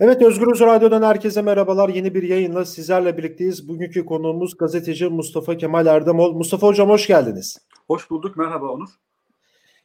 Evet 0.00 0.22
Özgürüz 0.22 0.60
Radyo'dan 0.60 1.02
herkese 1.02 1.42
merhabalar. 1.42 1.88
Yeni 1.88 2.14
bir 2.14 2.22
yayınla 2.22 2.64
sizlerle 2.64 3.16
birlikteyiz. 3.16 3.68
Bugünkü 3.68 4.06
konuğumuz 4.06 4.56
gazeteci 4.56 5.08
Mustafa 5.08 5.56
Kemal 5.56 5.86
Erdemol. 5.86 6.32
Mustafa 6.32 6.66
Hocam 6.66 6.88
hoş 6.88 7.06
geldiniz. 7.06 7.58
Hoş 7.86 8.10
bulduk. 8.10 8.36
Merhaba 8.36 8.66
Onur. 8.66 8.88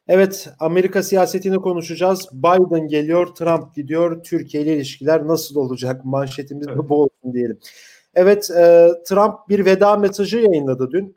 Evet 0.07 0.49
Amerika 0.60 1.04
siyasetini 1.04 1.57
konuşacağız. 1.57 2.29
Biden 2.34 2.88
geliyor, 2.88 3.28
Trump 3.28 3.76
gidiyor. 3.76 4.24
Türkiye 4.24 4.63
ile 4.63 4.76
ilişkiler 4.76 5.28
nasıl 5.28 5.56
olacak? 5.56 6.06
Manşetimiz 6.06 6.68
evet. 6.68 6.90
bu 6.90 7.02
olsun 7.02 7.34
diyelim. 7.34 7.60
Evet 8.16 8.52
e, 8.52 8.90
Trump 9.06 9.50
bir 9.50 9.66
veda 9.66 9.96
mesajı 9.96 10.38
yayınladı 10.38 10.92
dün. 10.92 11.14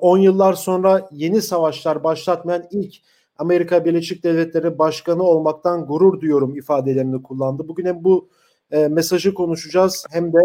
10 0.00 0.18
e, 0.18 0.22
yıllar 0.22 0.52
sonra 0.52 1.08
yeni 1.12 1.42
savaşlar 1.42 2.04
başlatmayan 2.04 2.64
ilk 2.70 2.94
Amerika 3.42 3.84
Birleşik 3.84 4.24
Devletleri 4.24 4.78
Başkanı 4.78 5.22
olmaktan 5.22 5.86
gurur 5.86 6.20
duyuyorum 6.20 6.56
ifadelerini 6.56 7.22
kullandı. 7.22 7.68
Bugün 7.68 7.86
hem 7.86 8.04
bu 8.04 8.28
e, 8.70 8.88
mesajı 8.88 9.34
konuşacağız 9.34 10.06
hem 10.10 10.32
de 10.32 10.38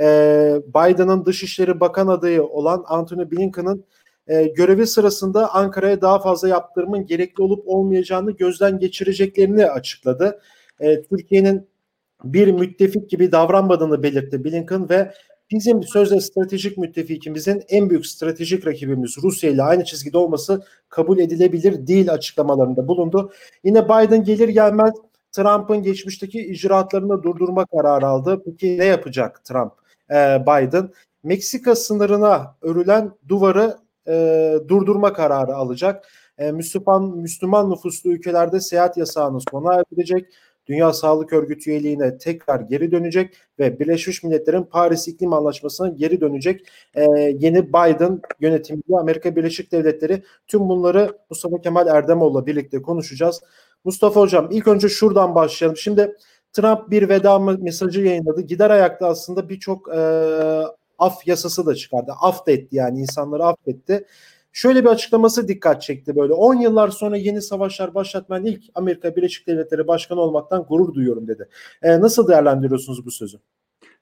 e, 0.00 0.06
Biden'ın 0.66 1.24
Dışişleri 1.24 1.80
Bakan 1.80 2.06
adayı 2.06 2.44
olan 2.44 2.84
Anthony 2.86 3.30
Blinken'ın 3.30 3.84
e, 4.26 4.44
görevi 4.44 4.86
sırasında 4.86 5.54
Ankara'ya 5.54 6.00
daha 6.00 6.18
fazla 6.18 6.48
yaptırımın 6.48 7.06
gerekli 7.06 7.42
olup 7.42 7.68
olmayacağını 7.68 8.30
gözden 8.30 8.78
geçireceklerini 8.78 9.66
açıkladı. 9.66 10.40
E, 10.80 11.02
Türkiye'nin 11.02 11.68
bir 12.24 12.52
müttefik 12.52 13.10
gibi 13.10 13.32
davranmadığını 13.32 14.02
belirtti 14.02 14.44
Blinken 14.44 14.88
ve 14.88 15.12
bizim 15.50 15.82
sözde 15.82 16.20
stratejik 16.20 16.78
müttefikimizin 16.78 17.62
en 17.68 17.90
büyük 17.90 18.06
stratejik 18.06 18.66
rakibimiz 18.66 19.16
Rusya 19.22 19.50
ile 19.50 19.62
aynı 19.62 19.84
çizgide 19.84 20.18
olması 20.18 20.62
kabul 20.88 21.18
edilebilir 21.18 21.86
değil 21.86 22.12
açıklamalarında 22.12 22.88
bulundu. 22.88 23.32
Yine 23.64 23.84
Biden 23.84 24.24
gelir 24.24 24.48
gelmez 24.48 24.94
Trump'ın 25.32 25.82
geçmişteki 25.82 26.46
icraatlarını 26.46 27.22
durdurma 27.22 27.66
kararı 27.66 28.06
aldı. 28.06 28.42
Peki 28.44 28.78
ne 28.78 28.84
yapacak 28.84 29.44
Trump, 29.44 29.72
e, 30.10 30.42
Biden? 30.46 30.90
Meksika 31.22 31.74
sınırına 31.74 32.56
örülen 32.62 33.10
duvarı 33.28 33.78
e, 34.08 34.54
durdurma 34.68 35.12
kararı 35.12 35.54
alacak. 35.54 36.08
E, 36.38 36.52
Müslüman 36.52 37.02
Müslüman 37.02 37.70
nüfuslu 37.70 38.10
ülkelerde 38.12 38.60
seyahat 38.60 38.96
yasağını 38.96 39.40
sona 39.50 39.82
erecek. 39.92 40.26
Dünya 40.70 40.92
Sağlık 40.92 41.32
Örgütü 41.32 41.70
üyeliğine 41.70 42.18
tekrar 42.18 42.60
geri 42.60 42.92
dönecek 42.92 43.36
ve 43.58 43.80
Birleşmiş 43.80 44.22
Milletler'in 44.22 44.62
Paris 44.62 45.08
İklim 45.08 45.32
Anlaşması'na 45.32 45.88
geri 45.88 46.20
dönecek 46.20 46.66
e, 46.94 47.02
yeni 47.38 47.68
Biden 47.68 48.20
yönetiminde 48.40 48.96
Amerika 48.98 49.36
Birleşik 49.36 49.72
Devletleri 49.72 50.22
tüm 50.46 50.68
bunları 50.68 51.18
Mustafa 51.30 51.60
Kemal 51.60 51.86
Erdemoğlu'la 51.86 52.46
birlikte 52.46 52.82
konuşacağız. 52.82 53.40
Mustafa 53.84 54.20
Hocam 54.20 54.48
ilk 54.50 54.68
önce 54.68 54.88
şuradan 54.88 55.34
başlayalım. 55.34 55.76
Şimdi 55.76 56.16
Trump 56.52 56.90
bir 56.90 57.08
veda 57.08 57.38
mesajı 57.38 58.00
yayınladı. 58.00 58.40
Gider 58.40 58.70
ayakta 58.70 59.06
aslında 59.06 59.48
birçok 59.48 59.88
e, 59.94 60.00
af 60.98 61.26
yasası 61.26 61.66
da 61.66 61.74
çıkardı. 61.74 62.12
Affetti 62.20 62.76
yani 62.76 63.00
insanları 63.00 63.44
affetti. 63.44 64.06
Şöyle 64.52 64.84
bir 64.84 64.88
açıklaması 64.88 65.48
dikkat 65.48 65.82
çekti 65.82 66.16
böyle. 66.16 66.32
10 66.32 66.54
yıllar 66.54 66.88
sonra 66.88 67.16
yeni 67.16 67.42
savaşlar 67.42 67.94
başlatmayan 67.94 68.44
ilk 68.44 68.64
Amerika 68.74 69.16
Birleşik 69.16 69.46
Devletleri 69.46 69.86
Başkanı 69.88 70.20
olmaktan 70.20 70.62
gurur 70.68 70.94
duyuyorum 70.94 71.28
dedi. 71.28 71.48
E, 71.82 72.00
nasıl 72.00 72.28
değerlendiriyorsunuz 72.28 73.06
bu 73.06 73.10
sözü? 73.10 73.38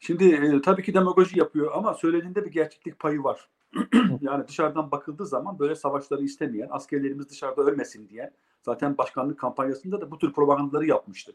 Şimdi 0.01 0.35
e, 0.35 0.63
tabii 0.63 0.83
ki 0.83 0.95
demagoji 0.95 1.39
yapıyor 1.39 1.71
ama 1.75 1.95
söylediğinde 1.95 2.45
bir 2.45 2.51
gerçeklik 2.51 2.99
payı 2.99 3.23
var. 3.23 3.49
yani 4.21 4.49
dışarıdan 4.49 4.91
bakıldığı 4.91 5.27
zaman 5.27 5.59
böyle 5.59 5.75
savaşları 5.75 6.23
istemeyen, 6.23 6.69
askerlerimiz 6.71 7.31
dışarıda 7.31 7.63
ölmesin 7.63 8.09
diye 8.09 8.33
zaten 8.63 8.99
başkanlık 8.99 9.39
kampanyasında 9.39 10.01
da 10.01 10.11
bu 10.11 10.19
tür 10.19 10.33
propagandaları 10.33 10.87
yapmıştı. 10.87 11.33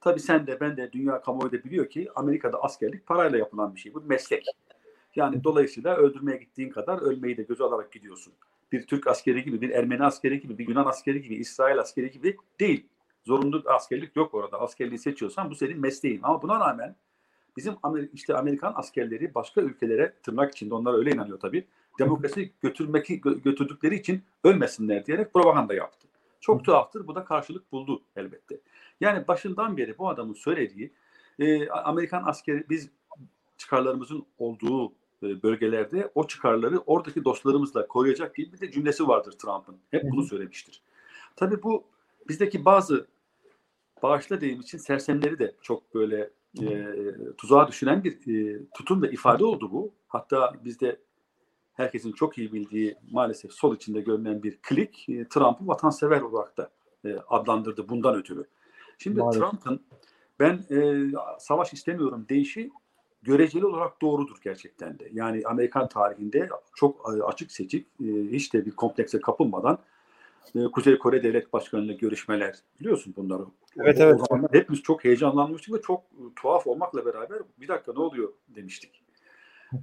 Tabii 0.00 0.20
sen 0.20 0.46
de 0.46 0.60
ben 0.60 0.76
de 0.76 0.92
dünya 0.92 1.20
kamuoyu 1.20 1.52
da 1.52 1.64
biliyor 1.64 1.90
ki 1.90 2.08
Amerika'da 2.14 2.62
askerlik 2.62 3.06
parayla 3.06 3.38
yapılan 3.38 3.74
bir 3.74 3.80
şey. 3.80 3.94
Bu 3.94 4.00
meslek. 4.00 4.44
Yani 5.16 5.44
dolayısıyla 5.44 5.96
öldürmeye 5.96 6.38
gittiğin 6.38 6.70
kadar 6.70 6.98
ölmeyi 6.98 7.36
de 7.36 7.42
göze 7.42 7.64
alarak 7.64 7.92
gidiyorsun 7.92 8.32
bir 8.72 8.86
Türk 8.86 9.06
askeri 9.06 9.44
gibi, 9.44 9.60
bir 9.60 9.70
Ermeni 9.70 10.04
askeri 10.04 10.40
gibi, 10.40 10.58
bir 10.58 10.68
Yunan 10.68 10.86
askeri 10.86 11.22
gibi, 11.22 11.34
İsrail 11.34 11.78
askeri 11.78 12.10
gibi 12.10 12.36
değil. 12.60 12.86
Zorunlu 13.24 13.62
askerlik 13.66 14.16
yok 14.16 14.34
orada. 14.34 14.60
Askerliği 14.60 14.98
seçiyorsan 14.98 15.50
bu 15.50 15.54
senin 15.54 15.80
mesleğin. 15.80 16.20
Ama 16.22 16.42
buna 16.42 16.60
rağmen 16.60 16.96
bizim 17.56 17.74
Amer 17.82 18.08
işte 18.12 18.34
Amerikan 18.34 18.72
askerleri 18.76 19.34
başka 19.34 19.60
ülkelere 19.60 20.14
tırnak 20.22 20.52
içinde 20.52 20.74
onlar 20.74 20.94
öyle 20.94 21.10
inanıyor 21.10 21.40
tabii. 21.40 21.64
Demokrasi 21.98 22.52
götürmek 22.60 23.06
götürdükleri 23.44 23.94
için 23.94 24.22
ölmesinler 24.44 25.06
diyerek 25.06 25.34
propaganda 25.34 25.74
yaptı. 25.74 26.08
Çok 26.40 26.64
tuhaftır. 26.64 27.06
Bu 27.06 27.14
da 27.14 27.24
karşılık 27.24 27.72
buldu 27.72 28.02
elbette. 28.16 28.60
Yani 29.00 29.28
başından 29.28 29.76
beri 29.76 29.98
bu 29.98 30.08
adamın 30.08 30.34
söylediği 30.34 30.92
e, 31.38 31.68
Amerikan 31.68 32.22
askeri 32.26 32.64
biz 32.70 32.90
çıkarlarımızın 33.56 34.26
olduğu 34.38 34.92
bölgelerde 35.22 36.10
o 36.14 36.26
çıkarları 36.26 36.78
oradaki 36.78 37.24
dostlarımızla 37.24 37.86
koruyacak 37.86 38.34
gibi 38.34 38.52
bir 38.52 38.60
de 38.60 38.70
cümlesi 38.70 39.08
vardır 39.08 39.32
Trump'ın. 39.32 39.76
Hep 39.90 40.02
bunu 40.04 40.22
söylemiştir. 40.22 40.82
Tabii 41.36 41.62
bu 41.62 41.84
bizdeki 42.28 42.64
bazı 42.64 43.06
bağışla 44.02 44.40
deyim 44.40 44.60
için 44.60 44.78
sersemleri 44.78 45.38
de 45.38 45.54
çok 45.62 45.94
böyle 45.94 46.30
e, 46.62 46.86
tuzağa 47.38 47.68
düşüren 47.68 48.04
bir 48.04 48.12
e, 48.12 48.60
tutum 48.74 49.02
ve 49.02 49.10
ifade 49.10 49.44
oldu 49.44 49.72
bu. 49.72 49.92
Hatta 50.08 50.52
bizde 50.64 51.00
herkesin 51.74 52.12
çok 52.12 52.38
iyi 52.38 52.52
bildiği 52.52 52.96
maalesef 53.10 53.52
sol 53.52 53.76
içinde 53.76 54.00
görünen 54.00 54.42
bir 54.42 54.58
klik 54.62 55.08
e, 55.08 55.28
Trump'ı 55.28 55.66
vatansever 55.66 56.20
olarak 56.20 56.56
da 56.56 56.70
e, 57.04 57.16
adlandırdı 57.28 57.88
bundan 57.88 58.14
ötürü. 58.14 58.44
Şimdi 58.98 59.20
Trump'ın 59.20 59.80
ben 60.40 60.64
e, 60.70 61.10
savaş 61.38 61.72
istemiyorum 61.72 62.26
deyişi 62.28 62.70
göreceli 63.26 63.66
olarak 63.66 64.02
doğrudur 64.02 64.36
gerçekten 64.44 64.98
de. 64.98 65.08
Yani 65.12 65.42
Amerikan 65.44 65.88
tarihinde 65.88 66.48
çok 66.74 67.14
e, 67.14 67.22
açık 67.22 67.52
seçik, 67.52 67.86
e, 67.86 68.06
hiç 68.30 68.54
de 68.54 68.66
bir 68.66 68.70
komplekse 68.70 69.20
kapılmadan 69.20 69.78
e, 70.54 70.64
Kuzey 70.64 70.98
Kore 70.98 71.22
Devlet 71.22 71.52
Başkanı'yla 71.52 71.94
görüşmeler 71.94 72.56
biliyorsun 72.80 73.14
bunları. 73.16 73.42
Evet 73.76 74.00
o, 74.00 74.02
evet. 74.02 74.20
O 74.20 74.24
zamanlar 74.26 74.50
hepimiz 74.52 74.82
çok 74.82 75.04
heyecanlanmıştık 75.04 75.74
ve 75.74 75.82
çok 75.82 76.02
tuhaf 76.36 76.66
olmakla 76.66 77.06
beraber 77.06 77.38
bir 77.60 77.68
dakika 77.68 77.92
ne 77.92 77.98
oluyor 77.98 78.32
demiştik. 78.48 79.02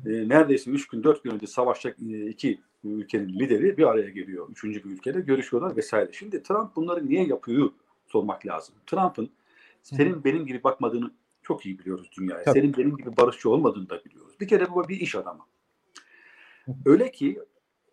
neredeyse 0.05 0.71
üç 0.71 0.87
gün 0.87 1.03
dört 1.03 1.23
gün 1.23 1.31
önce 1.31 1.47
savaşacak 1.47 1.97
iki 2.29 2.61
ülkenin 2.83 3.39
lideri 3.39 3.77
bir 3.77 3.87
araya 3.87 4.09
geliyor. 4.09 4.49
Üçüncü 4.49 4.83
bir 4.83 4.89
ülkede 4.89 5.21
görüşüyorlar 5.21 5.77
vesaire. 5.77 6.09
Şimdi 6.13 6.43
Trump 6.43 6.75
bunları 6.75 7.09
niye 7.09 7.27
yapıyor 7.27 7.69
sormak 8.07 8.45
lazım. 8.45 8.75
Trump'ın 8.87 9.29
senin 9.81 10.23
benim 10.23 10.45
gibi 10.45 10.63
bakmadığını 10.63 11.11
çok 11.43 11.65
iyi 11.65 11.79
biliyoruz 11.79 12.09
dünyaya. 12.17 12.43
Tabii. 12.43 12.59
Senin 12.59 12.77
benim 12.77 12.97
gibi 12.97 13.17
barışçı 13.17 13.49
olmadığını 13.49 13.89
da 13.89 14.05
biliyoruz. 14.05 14.35
Bir 14.39 14.47
kere 14.47 14.71
bu 14.71 14.87
bir 14.87 14.99
iş 14.99 15.15
adamı. 15.15 15.45
Öyle 16.85 17.11
ki 17.11 17.39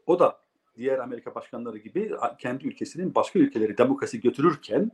o 0.06 0.18
da 0.18 0.40
diğer 0.76 0.98
Amerika 0.98 1.34
başkanları 1.34 1.78
gibi 1.78 2.12
kendi 2.38 2.66
ülkesinin 2.66 3.14
başka 3.14 3.38
ülkeleri 3.38 3.78
demokrasi 3.78 4.20
götürürken 4.20 4.90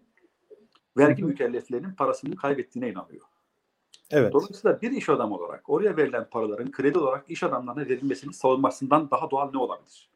vergi 0.96 1.24
mükelleflerinin 1.24 1.92
parasını 1.92 2.36
kaybettiğine 2.36 2.90
inanıyor. 2.90 3.26
Evet. 4.10 4.32
Dolayısıyla 4.32 4.80
bir 4.80 4.90
iş 4.90 5.08
adamı 5.08 5.34
olarak 5.34 5.70
oraya 5.70 5.96
verilen 5.96 6.30
paraların 6.30 6.70
kredi 6.70 6.98
olarak 6.98 7.30
iş 7.30 7.42
adamlarına 7.42 7.88
verilmesini 7.88 8.32
savunmasından 8.32 9.10
daha 9.10 9.30
doğal 9.30 9.50
ne 9.50 9.58
olabilir? 9.58 10.10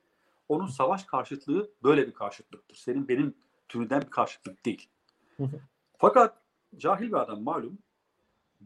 Onun 0.48 0.66
savaş 0.66 1.04
karşıtlığı 1.04 1.70
böyle 1.82 2.06
bir 2.06 2.12
karşıtlıktır. 2.12 2.76
Senin 2.76 3.08
benim 3.08 3.34
türünden 3.68 4.02
bir 4.02 4.10
karşıtlık 4.10 4.66
değil. 4.66 4.88
Fakat 5.98 6.36
cahil 6.76 7.08
bir 7.08 7.20
adam 7.20 7.42
malum 7.42 7.78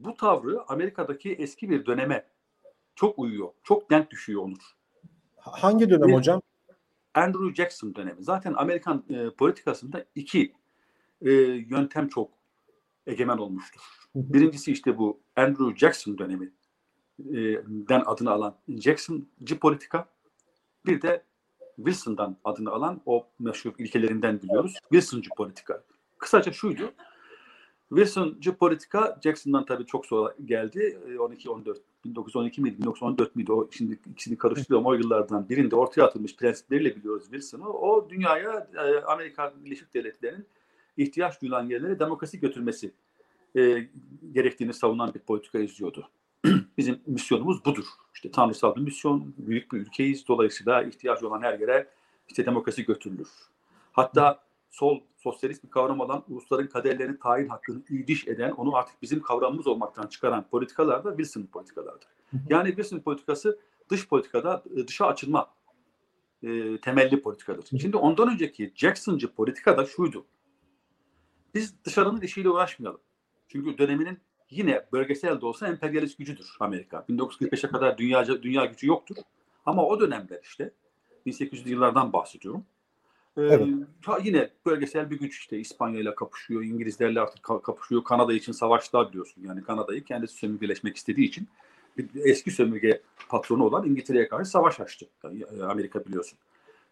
bu 0.05 0.15
tavrı 0.15 0.63
Amerika'daki 0.69 1.33
eski 1.33 1.71
bir 1.71 1.87
döneme 1.87 2.27
çok 2.95 3.19
uyuyor. 3.19 3.49
Çok 3.63 3.91
denk 3.91 4.11
düşüyor 4.11 4.43
Onur. 4.43 4.77
Hangi 5.37 5.91
dönem 5.91 6.09
Ve 6.09 6.13
hocam? 6.13 6.43
Andrew 7.15 7.55
Jackson 7.55 7.95
dönemi. 7.95 8.23
Zaten 8.23 8.55
Amerikan 8.57 9.05
e, 9.11 9.31
politikasında 9.31 10.05
iki 10.15 10.53
e, 11.21 11.31
yöntem 11.71 12.09
çok 12.09 12.31
egemen 13.07 13.39
olmuştur. 13.39 13.81
Birincisi 14.15 14.73
işte 14.73 14.99
bu 14.99 15.21
Andrew 15.37 15.77
Jackson 15.77 16.19
dönemi 16.19 16.53
e, 17.19 17.35
den 17.67 18.03
adını 18.07 18.31
alan 18.31 18.57
Jackson'cı 18.69 19.59
politika. 19.59 20.09
Bir 20.87 21.03
de 21.03 21.25
Wilson'dan 21.77 22.37
adını 22.45 22.71
alan 22.71 23.03
o 23.07 23.27
meşhur 23.39 23.73
ilkelerinden 23.79 24.43
biliyoruz. 24.43 24.75
Wilson'cı 24.93 25.31
politika. 25.37 25.85
Kısaca 26.19 26.53
şuydu. 26.53 26.93
Wilson'cı 27.89 28.57
politika 28.57 29.21
Jackson'dan 29.25 29.65
tabii 29.65 29.87
çok 29.87 30.07
sonra 30.07 30.35
geldi. 30.45 30.99
12-14 31.07 31.77
1912 32.05 32.61
miydi 32.63 32.79
1914 32.79 33.37
miydi 33.37 33.53
o 33.53 33.69
şimdi 33.71 33.99
ikisini 34.11 34.39
karıştırıyorum 34.39 34.87
o 34.87 34.95
yıllardan 34.95 35.49
birinde 35.49 35.77
ortaya 35.77 36.03
atılmış 36.03 36.37
prensipleriyle 36.37 36.97
biliyoruz 36.97 37.25
Wilson'ı. 37.25 37.69
O 37.69 38.11
dünyaya 38.11 38.69
e, 38.75 39.01
Amerika 39.01 39.55
Birleşik 39.65 39.95
Devletleri'nin 39.95 40.47
ihtiyaç 40.97 41.43
duyulan 41.43 41.67
yerlere 41.67 41.99
demokrasi 41.99 42.41
götürmesi 42.41 42.93
e, 43.57 43.89
gerektiğini 44.33 44.75
savunan 44.75 45.15
bir 45.15 45.21
politika 45.21 45.59
izliyordu. 45.59 46.09
Bizim 46.79 47.01
misyonumuz 47.07 47.65
budur. 47.65 47.85
İşte 48.15 48.31
tanrısal 48.31 48.77
bir 48.77 48.81
misyon, 48.81 49.35
büyük 49.39 49.73
bir 49.73 49.79
ülkeyiz. 49.79 50.29
Dolayısıyla 50.29 50.83
ihtiyaç 50.83 51.23
olan 51.23 51.43
her 51.43 51.59
yere 51.59 51.89
işte 52.29 52.47
demokrasi 52.47 52.85
götürülür. 52.85 53.29
Hatta 53.93 54.45
sol 54.75 55.01
sosyalist 55.17 55.65
bir 55.65 55.71
kavram 55.71 56.01
olan 56.01 56.25
ulusların 56.29 56.67
kaderlerini 56.67 57.19
tayin 57.19 57.49
hakkını 57.49 57.83
idiş 57.91 58.29
eden, 58.29 58.51
onu 58.51 58.77
artık 58.77 59.03
bizim 59.03 59.23
kavramımız 59.23 59.67
olmaktan 59.67 60.07
çıkaran 60.07 60.49
politikalar 60.49 61.05
da 61.05 61.11
Wilson'ın 61.11 61.47
politikalarıdır. 61.47 62.09
Yani 62.49 62.69
Wilson 62.69 62.99
politikası 62.99 63.59
dış 63.91 64.09
politikada 64.09 64.63
e, 64.77 64.89
dışa 64.89 65.07
açılma 65.07 65.51
e, 66.43 66.81
temelli 66.81 67.23
politikadır. 67.23 67.79
Şimdi 67.81 67.97
ondan 67.97 68.29
önceki 68.29 68.73
Jackson'cı 68.75 69.35
politika 69.35 69.79
da 69.79 69.87
şuydu. 69.87 70.27
Biz 71.55 71.85
dışarının 71.85 72.21
işiyle 72.21 72.51
uğraşmayalım. 72.51 73.01
Çünkü 73.49 73.79
döneminin 73.79 74.19
yine 74.51 74.87
bölgesel 74.93 75.41
de 75.41 75.47
olsa 75.47 75.69
emperyalist 75.69 76.19
gücüdür 76.19 76.57
Amerika. 76.61 77.05
1945'e 77.09 77.71
kadar 77.71 77.99
dünyaca 77.99 78.43
dünya 78.43 78.65
gücü 78.65 78.87
yoktur. 78.87 79.17
Ama 79.67 79.87
o 79.87 80.01
dönemler 80.01 80.41
işte 80.43 80.73
1800'lü 81.27 81.69
yıllardan 81.69 82.13
bahsediyorum. 82.13 82.65
Ee, 83.37 83.43
evet. 83.43 83.69
yine 84.25 84.51
bölgesel 84.67 85.11
bir 85.11 85.19
güç 85.19 85.39
işte 85.39 85.59
İspanya 85.59 86.01
ile 86.01 86.15
kapışıyor, 86.15 86.63
İngilizlerle 86.63 87.21
artık 87.21 87.43
kapışıyor. 87.43 88.05
Kanada 88.05 88.33
için 88.33 88.53
savaşta 88.53 89.09
biliyorsun. 89.09 89.43
Yani 89.43 89.63
Kanada'yı 89.63 90.05
kendisi 90.05 90.35
sömürgeleşmek 90.35 90.97
istediği 90.97 91.29
için 91.29 91.49
eski 92.15 92.51
sömürge 92.51 93.01
patronu 93.29 93.65
olan 93.65 93.87
İngiltere'ye 93.87 94.29
karşı 94.29 94.51
savaş 94.51 94.81
açtı. 94.81 95.07
E, 95.25 95.63
Amerika 95.63 96.05
biliyorsun. 96.05 96.39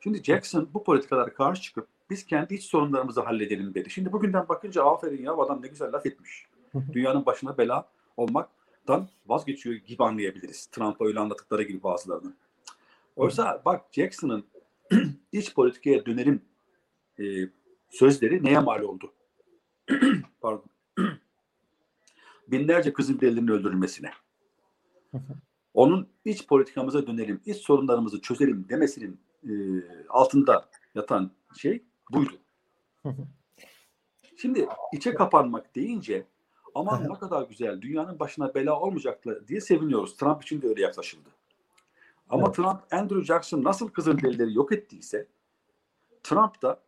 Şimdi 0.00 0.22
Jackson 0.22 0.68
bu 0.74 0.84
politikalara 0.84 1.34
karşı 1.34 1.62
çıkıp 1.62 1.88
biz 2.10 2.26
kendi 2.26 2.54
iç 2.54 2.64
sorunlarımızı 2.64 3.20
halledelim 3.20 3.74
dedi. 3.74 3.90
Şimdi 3.90 4.12
bugünden 4.12 4.48
bakınca 4.48 4.84
aferin 4.84 5.22
ya 5.22 5.34
adam 5.34 5.62
ne 5.62 5.68
güzel 5.68 5.92
laf 5.92 6.06
etmiş. 6.06 6.46
Dünyanın 6.92 7.26
başına 7.26 7.58
bela 7.58 7.88
olmaktan 8.16 9.08
vazgeçiyor 9.26 9.76
gibi 9.76 10.04
anlayabiliriz. 10.04 10.66
Trump'a 10.66 11.04
öyle 11.04 11.20
anlattıkları 11.20 11.62
gibi 11.62 11.82
bazılarını. 11.82 12.32
Oysa 13.16 13.62
bak 13.64 13.84
Jackson'ın 13.92 14.44
iç 15.32 15.54
politikaya 15.54 16.06
dönelim 16.06 16.42
e, 17.18 17.24
sözleri 17.90 18.44
neye 18.44 18.58
mal 18.58 18.82
oldu? 18.82 19.14
Pardon. 20.40 20.64
Binlerce 22.48 22.92
kızın 22.92 23.20
delinin 23.20 23.48
öldürülmesine. 23.48 24.10
Onun 25.74 26.08
iç 26.24 26.46
politikamıza 26.46 27.06
dönelim, 27.06 27.40
iç 27.46 27.56
sorunlarımızı 27.56 28.20
çözelim 28.20 28.66
demesinin 28.68 29.20
e, 29.44 29.52
altında 30.08 30.68
yatan 30.94 31.30
şey 31.56 31.82
buydu. 32.12 32.32
Şimdi 34.36 34.68
içe 34.92 35.14
kapanmak 35.14 35.74
deyince 35.74 36.26
aman 36.74 37.08
ne 37.08 37.18
kadar 37.18 37.42
güzel 37.42 37.80
dünyanın 37.80 38.20
başına 38.20 38.54
bela 38.54 38.80
olmayacaklar 38.80 39.48
diye 39.48 39.60
seviniyoruz. 39.60 40.16
Trump 40.16 40.42
için 40.42 40.62
de 40.62 40.68
öyle 40.68 40.82
yaklaşıldı. 40.82 41.28
Ama 42.32 42.44
evet. 42.46 42.55
Trump 42.56 42.81
Andrew 42.93 43.25
Jackson 43.25 43.64
nasıl 43.64 43.88
Kızılderilileri 43.88 44.55
yok 44.55 44.73
ettiyse 44.73 45.26
Trump 46.23 46.62
da 46.62 46.81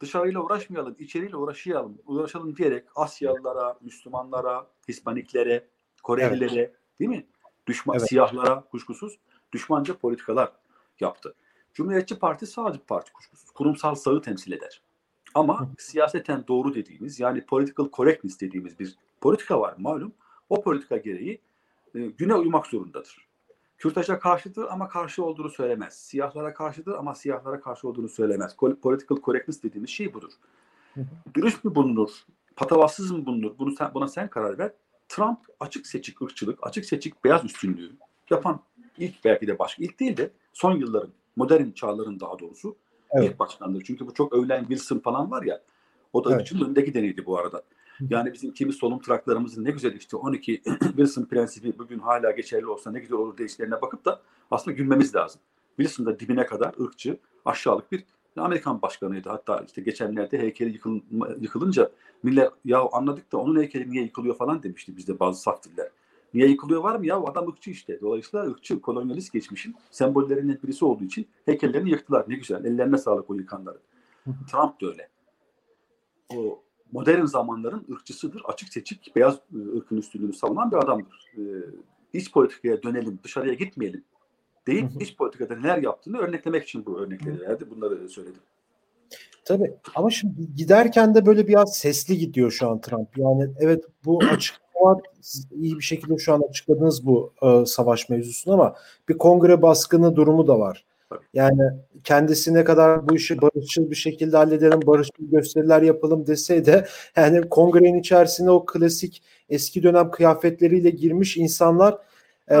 dışarıyla 0.00 0.40
uğraşmayalım, 0.40 0.96
içeriyle 0.98 1.36
uğraşalım, 1.36 1.98
uğraşalım 2.06 2.56
diyerek 2.56 2.84
Asyalılara, 2.96 3.78
Müslümanlara, 3.80 4.66
Hispaniklere, 4.88 5.66
Korelilere 6.02 6.60
evet. 6.60 6.76
değil 7.00 7.10
mi? 7.10 7.26
Düşman 7.66 7.98
evet. 7.98 8.08
siyahlara 8.08 8.60
kuşkusuz 8.60 9.18
düşmanca 9.52 9.98
politikalar 9.98 10.52
yaptı. 11.00 11.34
Cumhuriyetçi 11.74 12.18
Parti 12.18 12.46
sağcı 12.46 12.80
parti 12.86 13.12
kuşkusuz. 13.12 13.50
Kurumsal 13.50 13.94
sağı 13.94 14.22
temsil 14.22 14.52
eder. 14.52 14.82
Ama 15.34 15.60
Hı. 15.60 15.66
siyaseten 15.78 16.44
doğru 16.48 16.74
dediğimiz 16.74 17.20
yani 17.20 17.46
political 17.46 17.90
correctness 17.92 18.40
dediğimiz 18.40 18.78
bir 18.78 18.96
politika 19.20 19.60
var 19.60 19.74
malum. 19.78 20.12
O 20.48 20.62
politika 20.62 20.96
gereği 20.96 21.40
e, 21.94 22.00
güne 22.06 22.34
uymak 22.34 22.66
zorundadır. 22.66 23.25
Kürtaja 23.78 24.18
karşıdır 24.18 24.66
ama 24.70 24.88
karşı 24.88 25.24
olduğunu 25.24 25.50
söylemez. 25.50 25.94
Siyahlara 25.94 26.54
karşıdır 26.54 26.92
ama 26.92 27.14
siyahlara 27.14 27.60
karşı 27.60 27.88
olduğunu 27.88 28.08
söylemez. 28.08 28.56
Political 28.56 29.22
correctness 29.22 29.62
dediğimiz 29.62 29.90
şey 29.90 30.14
budur. 30.14 30.32
Dürüst 31.34 31.64
mü 31.64 31.74
bulunur? 31.74 32.10
Patavatsız 32.56 33.10
mı 33.10 33.26
bulunur? 33.26 33.58
Bunu 33.58 33.72
sen, 33.72 33.94
buna 33.94 34.08
sen 34.08 34.30
karar 34.30 34.58
ver. 34.58 34.72
Trump 35.08 35.38
açık 35.60 35.86
seçik 35.86 36.22
ırkçılık, 36.22 36.66
açık 36.66 36.84
seçik 36.84 37.24
beyaz 37.24 37.44
üstünlüğü 37.44 37.92
yapan 38.30 38.60
ilk 38.98 39.24
belki 39.24 39.46
de 39.46 39.58
başka 39.58 39.84
ilk 39.84 40.00
değil 40.00 40.16
de 40.16 40.30
son 40.52 40.76
yılların 40.76 41.10
modern 41.36 41.70
çağların 41.70 42.20
daha 42.20 42.38
doğrusu 42.38 42.76
evet. 43.10 43.30
ilk 43.30 43.38
başkandır. 43.38 43.82
Çünkü 43.86 44.06
bu 44.06 44.14
çok 44.14 44.32
övülen 44.32 44.60
Wilson 44.60 44.98
falan 44.98 45.30
var 45.30 45.42
ya 45.42 45.62
o 46.12 46.24
da 46.24 46.30
evet. 46.30 46.40
ırkçılığın 46.40 46.64
önündeki 46.64 46.94
deneydi 46.94 47.26
bu 47.26 47.38
arada. 47.38 47.62
Yani 48.10 48.32
bizim 48.32 48.52
kimi 48.52 48.72
solum 48.72 49.00
traklarımızın 49.00 49.64
ne 49.64 49.70
güzel 49.70 49.94
işte 49.94 50.16
12 50.16 50.62
Wilson 50.80 51.24
prensibi 51.24 51.78
bugün 51.78 51.98
hala 51.98 52.30
geçerli 52.30 52.66
olsa 52.66 52.90
ne 52.90 53.00
güzel 53.00 53.16
olur 53.16 53.38
değişlerine 53.38 53.82
bakıp 53.82 54.04
da 54.04 54.22
aslında 54.50 54.76
gülmemiz 54.76 55.14
lazım. 55.14 55.40
Wilson 55.76 56.06
da 56.06 56.20
dibine 56.20 56.46
kadar 56.46 56.74
ırkçı, 56.80 57.18
aşağılık 57.44 57.92
bir 57.92 58.04
Amerikan 58.36 58.82
başkanıydı. 58.82 59.28
Hatta 59.28 59.64
işte 59.66 59.82
geçenlerde 59.82 60.38
heykeli 60.38 60.72
yıkıl, 60.72 61.00
yıkılınca 61.40 61.90
millet 62.22 62.50
ya 62.64 62.88
anladık 62.92 63.32
da 63.32 63.38
onun 63.38 63.60
heykeli 63.60 63.90
niye 63.90 64.02
yıkılıyor 64.02 64.36
falan 64.36 64.62
demişti 64.62 64.96
bizde 64.96 65.20
bazı 65.20 65.42
saf 65.42 65.64
diller. 65.64 65.88
Niye 66.34 66.48
yıkılıyor 66.48 66.82
var 66.82 66.96
mı 66.96 67.06
ya? 67.06 67.20
O 67.20 67.30
adam 67.30 67.48
ırkçı 67.48 67.70
işte. 67.70 68.00
Dolayısıyla 68.00 68.46
ırkçı, 68.46 68.80
kolonyalist 68.80 69.32
geçmişin 69.32 69.76
sembollerinden 69.90 70.58
birisi 70.64 70.84
olduğu 70.84 71.04
için 71.04 71.26
heykellerini 71.44 71.90
yıktılar. 71.90 72.24
Ne 72.28 72.34
güzel. 72.34 72.64
Ellerine 72.64 72.98
sağlık 72.98 73.30
o 73.30 73.34
yıkanları. 73.34 73.78
Trump 74.24 74.80
da 74.80 74.86
öyle. 74.86 75.08
O 76.34 76.62
modern 76.92 77.24
zamanların 77.24 77.86
ırkçısıdır. 77.92 78.42
Açık 78.44 78.68
seçik 78.68 79.16
beyaz 79.16 79.38
ıı, 79.54 79.76
ırkın 79.76 79.96
üstünlüğünü 79.96 80.32
savunan 80.32 80.70
bir 80.70 80.76
adamdır. 80.76 81.26
Ee, 81.38 81.40
iç 82.12 82.32
politikaya 82.32 82.82
dönelim, 82.82 83.18
dışarıya 83.24 83.54
gitmeyelim 83.54 84.04
deyip 84.66 85.02
iç 85.02 85.16
politikada 85.16 85.56
neler 85.56 85.78
yaptığını 85.78 86.18
örneklemek 86.18 86.64
için 86.64 86.86
bu 86.86 86.98
örnekleri 86.98 87.40
verdi. 87.40 87.70
Bunları 87.70 88.08
söyledim. 88.08 88.40
Tabii 89.44 89.74
ama 89.94 90.10
şimdi 90.10 90.54
giderken 90.56 91.14
de 91.14 91.26
böyle 91.26 91.48
biraz 91.48 91.76
sesli 91.76 92.18
gidiyor 92.18 92.50
şu 92.50 92.70
an 92.70 92.80
Trump. 92.80 93.18
Yani 93.18 93.48
evet 93.58 93.84
bu 94.04 94.18
açıklama 94.30 95.00
iyi 95.52 95.78
bir 95.78 95.84
şekilde 95.84 96.18
şu 96.18 96.32
an 96.32 96.42
açıkladınız 96.50 97.06
bu 97.06 97.32
e, 97.42 97.66
savaş 97.66 98.08
mevzusunu 98.08 98.54
ama 98.54 98.74
bir 99.08 99.18
kongre 99.18 99.62
baskını 99.62 100.16
durumu 100.16 100.46
da 100.46 100.58
var. 100.58 100.85
Yani 101.34 101.62
kendisi 102.04 102.54
ne 102.54 102.64
kadar 102.64 103.08
bu 103.08 103.16
işi 103.16 103.42
barışçıl 103.42 103.90
bir 103.90 103.96
şekilde 103.96 104.36
halledelim, 104.36 104.80
barışçıl 104.86 105.30
gösteriler 105.30 105.82
yapalım 105.82 106.26
dese 106.26 106.66
de 106.66 106.86
yani 107.16 107.48
kongrenin 107.48 107.98
içerisine 107.98 108.50
o 108.50 108.66
klasik 108.66 109.22
eski 109.48 109.82
dönem 109.82 110.10
kıyafetleriyle 110.10 110.90
girmiş 110.90 111.36
insanlar 111.36 111.98
e, 112.50 112.56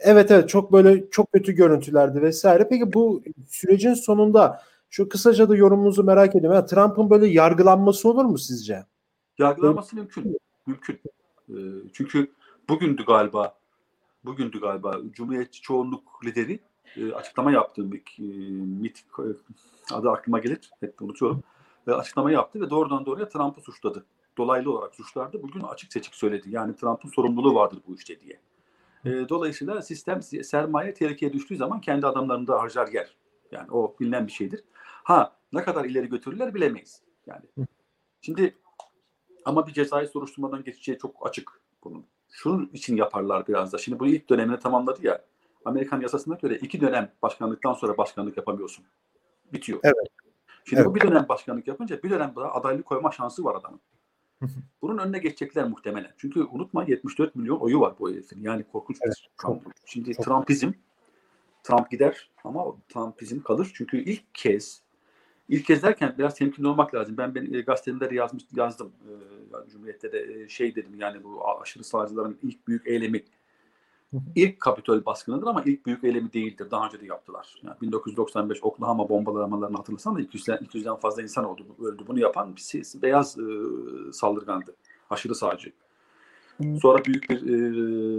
evet 0.00 0.30
evet 0.30 0.48
çok 0.48 0.72
böyle 0.72 1.10
çok 1.10 1.32
kötü 1.32 1.52
görüntülerdi 1.52 2.22
vesaire. 2.22 2.68
Peki 2.68 2.92
bu 2.92 3.22
sürecin 3.48 3.94
sonunda 3.94 4.62
şu 4.90 5.08
kısaca 5.08 5.48
da 5.48 5.56
yorumunuzu 5.56 6.04
merak 6.04 6.36
ediyorum. 6.36 6.56
Yani 6.56 6.66
Trump'ın 6.66 7.10
böyle 7.10 7.26
yargılanması 7.26 8.08
olur 8.08 8.24
mu 8.24 8.38
sizce? 8.38 8.84
Yargılanması 9.38 9.96
böyle... 9.96 10.02
mümkün. 10.02 10.38
Mümkün. 10.66 11.00
Ee, 11.48 11.54
çünkü 11.92 12.30
bugündü 12.68 13.04
galiba 13.06 13.54
bugündü 14.24 14.60
galiba 14.60 14.96
Cumhuriyetçi 15.12 15.62
çoğunluk 15.62 16.24
lideri 16.24 16.60
e, 16.96 17.12
açıklama 17.12 17.52
yaptı. 17.52 17.92
Bir, 17.92 18.02
e, 18.18 18.22
MIT 18.80 18.98
e, 19.18 19.22
adı 19.94 20.10
aklıma 20.10 20.38
gelir. 20.38 20.70
Hep 20.80 21.02
unutuyorum. 21.02 21.42
E, 21.88 21.90
açıklama 21.90 22.32
yaptı 22.32 22.60
ve 22.60 22.70
doğrudan 22.70 23.06
doğruya 23.06 23.28
Trump'ı 23.28 23.60
suçladı. 23.60 24.04
Dolaylı 24.38 24.72
olarak 24.72 24.94
suçlardı. 24.94 25.42
Bugün 25.42 25.60
açık 25.60 25.92
seçik 25.92 26.14
söyledi. 26.14 26.48
Yani 26.50 26.76
Trump'ın 26.76 27.08
sorumluluğu 27.08 27.54
vardır 27.54 27.78
bu 27.88 27.94
işte 27.94 28.20
diye. 28.20 28.40
E, 29.04 29.28
dolayısıyla 29.28 29.82
sistem 29.82 30.22
sermaye 30.22 30.94
tehlikeye 30.94 31.32
düştüğü 31.32 31.56
zaman 31.56 31.80
kendi 31.80 32.06
adamlarını 32.06 32.46
da 32.46 32.60
harcar 32.60 32.88
yer. 32.88 33.14
Yani 33.52 33.70
o 33.70 33.96
bilinen 34.00 34.26
bir 34.26 34.32
şeydir. 34.32 34.64
Ha 35.04 35.36
ne 35.52 35.64
kadar 35.64 35.84
ileri 35.84 36.08
götürürler 36.08 36.54
bilemeyiz. 36.54 37.02
Yani 37.26 37.68
şimdi 38.20 38.58
ama 39.44 39.66
bir 39.66 39.72
cezai 39.72 40.06
soruşturmadan 40.06 40.64
geçeceği 40.64 40.98
çok 40.98 41.28
açık 41.28 41.60
bunun. 41.84 42.06
Şunun 42.30 42.70
için 42.72 42.96
yaparlar 42.96 43.48
biraz 43.48 43.72
da. 43.72 43.78
Şimdi 43.78 44.00
bu 44.00 44.06
ilk 44.06 44.30
dönemini 44.30 44.58
tamamladı 44.58 45.06
ya. 45.06 45.24
Amerikan 45.64 46.00
yasasına 46.00 46.34
göre 46.34 46.56
iki 46.56 46.80
dönem 46.80 47.12
başkanlıktan 47.22 47.72
sonra 47.72 47.96
başkanlık 47.96 48.36
yapamıyorsun. 48.36 48.84
Bitiyor. 49.52 49.80
Evet. 49.82 49.94
Şimdi 50.64 50.80
evet. 50.80 50.90
bu 50.90 50.94
bir 50.94 51.00
dönem 51.00 51.26
başkanlık 51.28 51.68
yapınca 51.68 52.02
bir 52.02 52.10
dönem 52.10 52.32
daha 52.36 52.52
adaylık 52.52 52.86
koyma 52.86 53.10
şansı 53.10 53.44
var 53.44 53.54
adamın. 53.54 53.80
Bunun 54.82 54.98
önüne 54.98 55.18
geçecekler 55.18 55.68
muhtemelen. 55.68 56.12
Çünkü 56.16 56.42
unutma 56.42 56.84
74 56.84 57.36
milyon 57.36 57.60
oyu 57.60 57.80
var 57.80 57.94
bu 57.98 58.10
herifin. 58.10 58.42
Yani 58.42 58.64
korkunç 58.64 58.98
evet, 59.02 59.14
bir 59.22 59.28
çok, 59.42 59.62
Şimdi 59.84 60.14
çok. 60.14 60.24
Trumpizm 60.24 60.72
Trump 61.62 61.90
gider 61.90 62.30
ama 62.44 62.64
Trumpizm 62.88 63.40
kalır. 63.40 63.70
Çünkü 63.74 63.98
ilk 63.98 64.34
kez 64.34 64.82
ilk 65.48 65.66
kez 65.66 65.82
derken 65.82 66.14
biraz 66.18 66.34
temkinli 66.34 66.68
olmak 66.68 66.94
lazım. 66.94 67.16
Ben 67.16 67.34
ben 67.34 67.52
e, 67.52 67.60
gazetelerde 67.60 68.14
yazmış 68.14 68.44
yazdım. 68.56 68.92
E, 69.66 69.70
Cumhuriyet'te 69.70 70.12
de 70.12 70.42
e, 70.42 70.48
şey 70.48 70.74
dedim 70.74 70.94
yani 70.98 71.24
bu 71.24 71.60
aşırı 71.60 71.84
sağcıların 71.84 72.38
ilk 72.42 72.68
büyük 72.68 72.86
eylemi 72.86 73.24
ilk 74.34 74.60
Kapitol 74.60 75.04
baskınıdır 75.04 75.46
ama 75.46 75.62
ilk 75.66 75.86
büyük 75.86 76.04
eylemi 76.04 76.32
değildir. 76.32 76.70
Daha 76.70 76.86
önce 76.86 77.00
de 77.00 77.06
yaptılar. 77.06 77.54
Yani 77.62 77.76
1995 77.82 78.58
Oklahoma 78.62 79.08
bombalamalarını 79.08 79.76
hatırlasan 79.76 80.16
da 80.16 80.20
200'den, 80.20 80.58
200'den 80.58 80.96
fazla 80.96 81.22
insan 81.22 81.44
oldu, 81.44 81.66
öldü. 81.82 82.04
Bunu 82.08 82.20
yapan 82.20 82.56
bir 82.56 83.02
beyaz 83.02 83.38
e, 83.38 83.42
saldırgandı. 84.12 84.74
Aşırı 85.10 85.34
sağcı. 85.34 85.72
Sonra 86.82 87.04
büyük 87.04 87.30
bir 87.30 87.42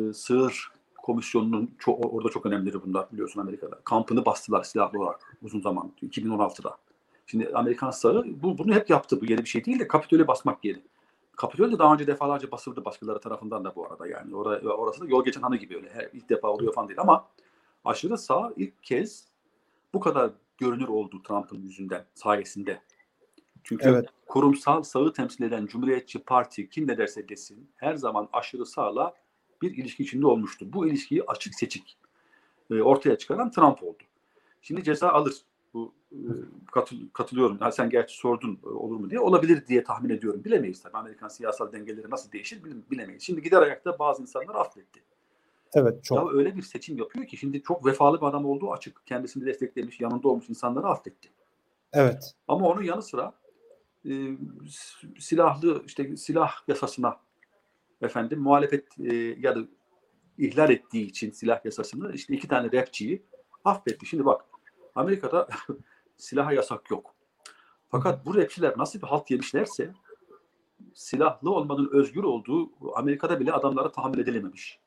e, 0.09 0.13
sığır 0.13 0.71
komisyonunun 0.97 1.71
çok, 1.79 2.13
orada 2.13 2.29
çok 2.29 2.45
önemlidir 2.45 2.81
bunlar 2.85 3.11
biliyorsun 3.11 3.41
Amerika'da. 3.41 3.79
Kampını 3.83 4.25
bastılar 4.25 4.63
silahlı 4.63 4.99
olarak 4.99 5.37
uzun 5.41 5.61
zaman 5.61 5.91
2016'da. 6.01 6.77
Şimdi 7.25 7.51
Amerikan 7.53 7.91
sağı 7.91 8.25
bu, 8.43 8.57
bunu 8.57 8.73
hep 8.73 8.89
yaptı. 8.89 9.21
Bu 9.21 9.25
yeni 9.25 9.39
bir 9.39 9.49
şey 9.49 9.65
değil 9.65 9.79
de 9.79 9.87
Kapitol'e 9.87 10.27
basmak 10.27 10.65
yeni. 10.65 10.81
Kapitol 11.37 11.71
de 11.71 11.79
daha 11.79 11.93
önce 11.93 12.07
defalarca 12.07 12.51
basıldı 12.51 12.85
başkaları 12.85 13.19
tarafından 13.19 13.65
da 13.65 13.75
bu 13.75 13.85
arada 13.85 14.07
yani. 14.07 14.35
Orası, 14.35 14.69
orası 14.69 15.01
da 15.01 15.05
yol 15.05 15.25
geçen 15.25 15.41
hanı 15.41 15.55
gibi 15.55 15.75
öyle. 15.75 15.89
Her, 15.89 16.09
ilk 16.13 16.29
defa 16.29 16.47
oluyor 16.47 16.73
falan 16.73 16.87
değil 16.87 16.99
ama 16.99 17.27
aşırı 17.85 18.17
sağ 18.17 18.53
ilk 18.55 18.83
kez 18.83 19.27
bu 19.93 19.99
kadar 19.99 20.31
görünür 20.57 20.87
oldu 20.87 21.21
Trump'ın 21.23 21.61
yüzünden, 21.61 22.05
sayesinde. 22.13 22.81
Çünkü 23.63 23.89
evet. 23.89 24.09
kurumsal 24.27 24.83
sağı 24.83 25.13
temsil 25.13 25.43
eden 25.43 25.65
Cumhuriyetçi 25.65 26.19
Parti 26.19 26.69
kim 26.69 26.87
ne 26.87 26.97
derse 26.97 27.29
desin 27.29 27.71
her 27.75 27.95
zaman 27.95 28.29
aşırı 28.33 28.65
sağla 28.65 29.13
bir 29.61 29.77
ilişki 29.77 30.03
içinde 30.03 30.27
olmuştu. 30.27 30.73
Bu 30.73 30.87
ilişkiyi 30.87 31.23
açık 31.23 31.55
seçik 31.55 31.97
e, 32.71 32.81
ortaya 32.81 33.17
çıkaran 33.17 33.51
Trump 33.51 33.83
oldu. 33.83 34.03
Şimdi 34.61 34.83
ceza 34.83 35.09
alır. 35.09 35.33
Bu 35.73 35.93
e, 36.11 36.19
katıl, 36.71 36.95
katılıyorum. 37.13 37.57
Ha, 37.57 37.71
sen 37.71 37.89
gerçi 37.89 38.17
sordun 38.17 38.59
e, 38.63 38.67
olur 38.67 38.95
mu 38.95 39.09
diye. 39.09 39.19
Olabilir 39.19 39.67
diye 39.67 39.83
tahmin 39.83 40.09
ediyorum. 40.09 40.43
Bilemeyiz 40.43 40.81
tabii. 40.81 40.97
Amerikan 40.97 41.27
siyasal 41.27 41.71
dengeleri 41.71 42.09
nasıl 42.09 42.31
değişir 42.31 42.63
bilemeyiz. 42.91 43.23
Şimdi 43.23 43.41
gider 43.41 43.61
ayakta 43.61 43.99
bazı 43.99 44.21
insanlar 44.21 44.55
affetti. 44.55 45.03
Evet 45.73 46.03
çok. 46.03 46.17
Ya 46.17 46.37
öyle 46.37 46.55
bir 46.55 46.61
seçim 46.61 46.97
yapıyor 46.97 47.27
ki 47.27 47.37
şimdi 47.37 47.61
çok 47.63 47.85
vefalı 47.85 48.21
bir 48.21 48.25
adam 48.25 48.45
olduğu 48.45 48.71
açık. 48.71 49.07
Kendisini 49.07 49.45
desteklemiş, 49.45 49.99
yanında 49.99 50.27
olmuş 50.27 50.49
insanları 50.49 50.87
affetti. 50.87 51.29
Evet. 51.93 52.35
Ama 52.47 52.67
onun 52.67 52.83
yanı 52.83 53.01
sıra 53.01 53.33
e, 54.05 54.11
silahlı 55.19 55.83
işte 55.85 56.17
silah 56.17 56.51
yasasına 56.67 57.17
efendim 58.01 58.39
muhalefet 58.39 58.99
e, 58.99 59.15
ya 59.15 59.55
da 59.55 59.59
ihlal 60.37 60.69
ettiği 60.69 61.07
için 61.07 61.31
silah 61.31 61.65
yasasını 61.65 62.13
işte 62.13 62.33
iki 62.33 62.47
tane 62.47 62.71
rapçiyi 62.71 63.23
affetti. 63.65 64.05
Şimdi 64.05 64.25
bak 64.25 64.45
Amerika'da 64.95 65.47
silaha 66.17 66.53
yasak 66.53 66.91
yok. 66.91 67.15
Fakat 67.89 68.25
bu 68.25 68.35
rapçiler 68.35 68.73
nasıl 68.77 69.01
bir 69.01 69.07
halt 69.07 69.31
yemişlerse 69.31 69.93
silahlı 70.93 71.51
olmanın 71.51 71.89
özgür 71.91 72.23
olduğu 72.23 72.69
Amerika'da 72.95 73.39
bile 73.39 73.53
adamlara 73.53 73.91
tahammül 73.91 74.19
edilememiş. 74.19 74.79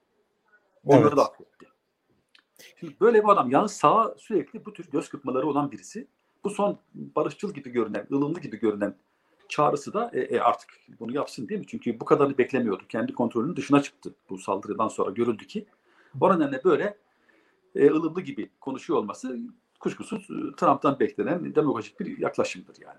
Onları 0.85 1.09
evet. 1.09 1.17
da 1.17 1.23
affetti. 1.23 1.67
Şimdi 2.81 2.97
böyle 3.01 3.25
bir 3.25 3.29
adam 3.29 3.51
yalnız 3.51 3.73
sağa 3.73 4.15
sürekli 4.19 4.65
bu 4.65 4.73
tür 4.73 4.91
göz 4.91 5.09
kırpmaları 5.09 5.47
olan 5.47 5.73
birisi. 5.73 6.07
Bu 6.45 6.51
son 6.51 6.79
barışçıl 6.95 7.55
gibi 7.55 7.71
görünen, 7.71 8.07
ılımlı 8.13 8.41
gibi 8.41 8.59
görünen 8.59 8.97
çağrısı 9.49 9.93
da 9.93 10.11
e, 10.15 10.21
e, 10.21 10.41
artık 10.41 10.71
bunu 11.01 11.15
yapsın 11.15 11.49
değil 11.49 11.61
mi? 11.61 11.67
Çünkü 11.67 12.01
bu 12.01 12.05
kadarını 12.05 12.39
beklemiyordu. 12.39 12.83
Kendi 12.89 13.13
kontrolünün 13.13 13.57
dışına 13.57 13.83
çıktı 13.83 14.15
bu 14.31 14.39
saldırıdan 14.39 14.89
sonra 14.89 15.11
görüldü 15.11 15.47
ki. 15.47 15.67
O 16.21 16.37
nedenle 16.37 16.65
böyle 16.65 16.99
e, 17.75 17.91
ılımlı 17.91 18.21
gibi 18.21 18.51
konuşuyor 18.61 18.99
olması 18.99 19.39
kuşkusuz 19.85 20.23
e, 20.31 20.57
Trump'tan 20.57 21.01
beklenen 21.01 21.55
demokratik 21.55 22.01
bir 22.01 22.19
yaklaşımdır 22.19 22.77
yani. 22.81 22.99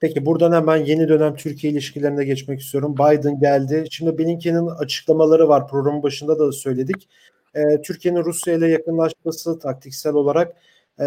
Peki 0.00 0.26
buradan 0.26 0.52
hemen 0.52 0.76
yeni 0.76 1.08
dönem 1.08 1.36
Türkiye 1.36 1.72
ilişkilerine 1.72 2.24
geçmek 2.24 2.60
istiyorum. 2.60 2.94
Biden 2.94 3.40
geldi. 3.40 3.84
Şimdi 3.90 4.18
Blinken'in 4.18 4.66
açıklamaları 4.66 5.48
var. 5.48 5.68
Programın 5.68 6.02
başında 6.02 6.38
da 6.38 6.52
söyledik. 6.52 7.08
Ee, 7.54 7.82
Türkiye'nin 7.82 8.24
Rusya 8.24 8.54
ile 8.54 8.68
yakınlaşması 8.68 9.58
taktiksel 9.58 10.14
olarak 10.14 10.56
e, 10.98 11.04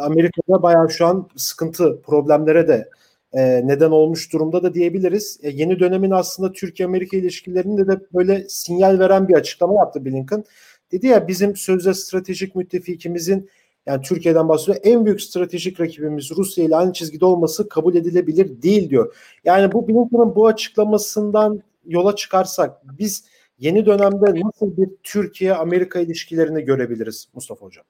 Amerika'da 0.00 0.62
bayağı 0.62 0.90
şu 0.90 1.06
an 1.06 1.28
sıkıntı, 1.36 2.02
problemlere 2.02 2.68
de 2.68 2.90
e, 3.32 3.66
neden 3.66 3.90
olmuş 3.90 4.32
durumda 4.32 4.62
da 4.62 4.74
diyebiliriz. 4.74 5.38
E, 5.42 5.50
yeni 5.50 5.80
dönemin 5.80 6.10
aslında 6.10 6.52
Türkiye-Amerika 6.52 7.16
ilişkilerinde 7.16 7.88
de 7.88 8.00
böyle 8.14 8.48
sinyal 8.48 8.98
veren 8.98 9.28
bir 9.28 9.34
açıklama 9.34 9.74
yaptı 9.74 10.04
Blinken. 10.04 10.44
Dedi 10.92 11.06
ya 11.06 11.28
bizim 11.28 11.56
sözde 11.56 11.94
stratejik 11.94 12.54
müttefikimizin 12.54 13.50
yani 13.86 14.02
Türkiye'den 14.02 14.48
bahsediyor. 14.48 14.78
En 14.82 15.04
büyük 15.04 15.22
stratejik 15.22 15.80
rakibimiz 15.80 16.30
Rusya 16.36 16.64
ile 16.64 16.76
aynı 16.76 16.92
çizgide 16.92 17.24
olması 17.24 17.68
kabul 17.68 17.94
edilebilir 17.94 18.62
değil 18.62 18.90
diyor. 18.90 19.14
Yani 19.44 19.72
bu 19.72 19.88
Blinken'ın 19.88 20.34
bu 20.34 20.46
açıklamasından 20.46 21.62
yola 21.86 22.16
çıkarsak 22.16 22.98
biz 22.98 23.24
yeni 23.58 23.86
dönemde 23.86 24.40
nasıl 24.44 24.76
bir 24.76 24.88
Türkiye-Amerika 25.02 26.00
ilişkilerini 26.00 26.62
görebiliriz 26.62 27.28
Mustafa 27.34 27.66
Hocam? 27.66 27.84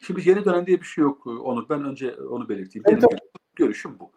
Şimdi 0.00 0.28
yeni 0.28 0.44
dönem 0.44 0.66
diye 0.66 0.80
bir 0.80 0.86
şey 0.86 1.02
yok 1.02 1.26
Onur. 1.26 1.68
Ben 1.68 1.84
önce 1.84 2.14
onu 2.14 2.48
belirteyim. 2.48 2.84
Benim 2.84 2.98
evet. 2.98 3.20
görüşüm 3.56 3.98
bu. 3.98 4.10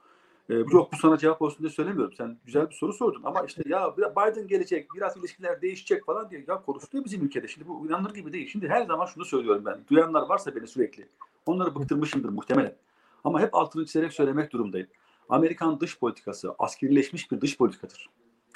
Ee, 0.50 0.54
yok 0.54 0.92
bu 0.94 0.98
sana 0.98 1.18
cevap 1.18 1.42
olsun 1.42 1.60
diye 1.60 1.70
söylemiyorum. 1.70 2.14
Sen 2.18 2.38
güzel 2.46 2.70
bir 2.70 2.76
soru 2.76 2.94
sordun 2.94 3.22
ama 3.24 3.42
işte 3.42 3.64
ya 3.66 3.96
Biden 3.98 4.48
gelecek, 4.48 4.88
biraz 4.96 5.18
ilişkiler 5.18 5.62
değişecek 5.62 6.06
falan 6.06 6.30
diye 6.30 6.46
ya 6.48 6.62
konuşuluyor 6.62 7.06
bizim 7.06 7.26
ülkede. 7.26 7.48
Şimdi 7.48 7.68
bu 7.68 7.88
inanılır 7.88 8.14
gibi 8.14 8.34
değil. 8.34 8.48
Şimdi 8.48 8.70
her 8.70 8.86
zaman 8.86 9.06
şunu 9.06 9.26
söylüyorum 9.26 9.66
ben. 9.66 9.80
Duyanlar 9.90 10.22
varsa 10.22 10.56
beni 10.56 10.68
sürekli. 10.68 11.08
Onları 11.46 11.76
bıktırmışımdır 11.76 12.30
muhtemelen. 12.30 12.76
Ama 13.24 13.42
hep 13.42 13.56
altını 13.56 13.86
çizerek 13.86 14.14
söylemek 14.14 14.54
durumdayım. 14.54 14.88
Amerikan 15.30 15.80
dış 15.80 16.00
politikası 16.00 16.56
askerileşmiş 16.60 17.32
bir 17.32 17.42
dış 17.42 17.58
politikadır. 17.58 18.10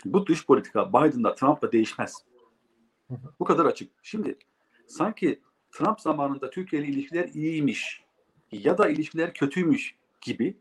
Bu 0.05 0.27
dış 0.27 0.45
politika 0.45 0.89
Biden'da 0.89 1.35
Trump'la 1.35 1.71
değişmez. 1.71 2.25
Bu 3.39 3.45
kadar 3.45 3.65
açık. 3.65 3.91
Şimdi 4.03 4.37
sanki 4.87 5.39
Trump 5.71 6.01
zamanında 6.01 6.49
Türkiye 6.49 6.81
ile 6.81 6.91
ilişkiler 6.91 7.27
iyiymiş 7.27 8.03
ya 8.51 8.77
da 8.77 8.89
ilişkiler 8.89 9.33
kötüymüş 9.33 9.95
gibi 10.21 10.57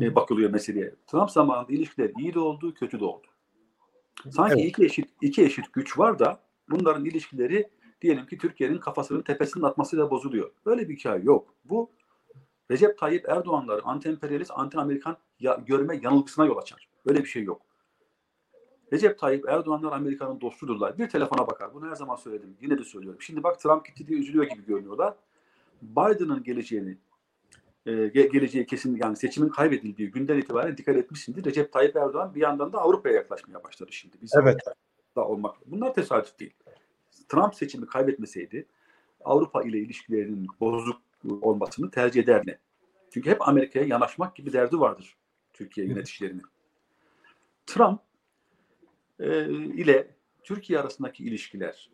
e, 0.00 0.14
bakılıyor 0.14 0.50
meseleye. 0.50 0.94
Trump 1.06 1.30
zamanında 1.30 1.72
ilişkiler 1.72 2.10
iyi 2.18 2.34
de 2.34 2.38
oldu, 2.38 2.74
kötü 2.74 3.00
de 3.00 3.04
oldu. 3.04 3.26
Sanki 4.30 4.60
evet. 4.60 4.68
iki 4.68 4.84
eşit 4.84 5.08
iki 5.20 5.44
eşit 5.44 5.72
güç 5.72 5.98
var 5.98 6.18
da 6.18 6.40
bunların 6.70 7.04
ilişkileri 7.04 7.68
diyelim 8.02 8.26
ki 8.26 8.38
Türkiye'nin 8.38 8.78
kafasının 8.78 9.22
tepesinin 9.22 9.64
atmasıyla 9.64 10.10
bozuluyor. 10.10 10.50
Böyle 10.66 10.88
bir 10.88 10.96
hikaye 10.96 11.22
yok. 11.22 11.54
Bu 11.64 11.90
Recep 12.70 12.98
Tayyip 12.98 13.28
Erdoğan'ları 13.28 13.80
anti-emperyalist, 13.80 14.50
anti-Amerikan 14.50 15.16
ya, 15.40 15.62
görme 15.66 16.00
yanılgısına 16.02 16.46
yol 16.46 16.56
açar. 16.56 16.88
Böyle 17.06 17.20
bir 17.20 17.28
şey 17.28 17.42
yok. 17.42 17.62
Recep 18.92 19.18
Tayyip 19.18 19.48
Erdoğanlar 19.48 19.92
Amerika'nın 19.92 20.40
dostudurlar. 20.40 20.98
Bir 20.98 21.08
telefona 21.08 21.46
bakar. 21.46 21.74
Bunu 21.74 21.90
her 21.90 21.94
zaman 21.94 22.16
söyledim. 22.16 22.56
Yine 22.60 22.78
de 22.78 22.84
söylüyorum. 22.84 23.20
Şimdi 23.20 23.42
bak 23.42 23.60
Trump 23.60 23.84
gitti 23.86 24.06
diye 24.08 24.18
üzülüyor 24.18 24.44
gibi 24.44 24.64
görünüyorlar. 24.66 25.14
Biden'ın 25.82 26.42
geleceğini 26.42 26.98
e, 27.86 28.06
geleceği 28.06 28.66
kesin 28.66 28.96
yani 28.96 29.16
seçimin 29.16 29.48
kaybedildiği 29.48 30.10
günden 30.10 30.38
itibaren 30.38 30.76
dikkat 30.76 30.96
etmişsindir. 30.96 31.44
Recep 31.44 31.72
Tayyip 31.72 31.96
Erdoğan 31.96 32.34
bir 32.34 32.40
yandan 32.40 32.72
da 32.72 32.78
Avrupa'ya 32.78 33.14
yaklaşmaya 33.14 33.64
başladı 33.64 33.92
şimdi. 33.92 34.16
Biz 34.22 34.32
evet. 34.42 34.60
Da 35.16 35.28
olmak. 35.28 35.56
Bunlar 35.66 35.94
tesadüf 35.94 36.38
değil. 36.38 36.54
Trump 37.28 37.54
seçimi 37.54 37.86
kaybetmeseydi 37.86 38.66
Avrupa 39.24 39.62
ile 39.62 39.78
ilişkilerinin 39.78 40.46
bozuk 40.60 41.02
olmasını 41.40 41.90
tercih 41.90 42.22
ederdi. 42.22 42.58
Çünkü 43.10 43.30
hep 43.30 43.48
Amerika'ya 43.48 43.86
yanaşmak 43.86 44.36
gibi 44.36 44.52
derdi 44.52 44.80
vardır 44.80 45.16
Türkiye 45.52 45.86
yöneticilerinin. 45.86 46.42
Trump 47.66 48.00
e, 49.20 49.50
ile 49.52 50.14
Türkiye 50.44 50.78
arasındaki 50.78 51.24
ilişkiler 51.24 51.90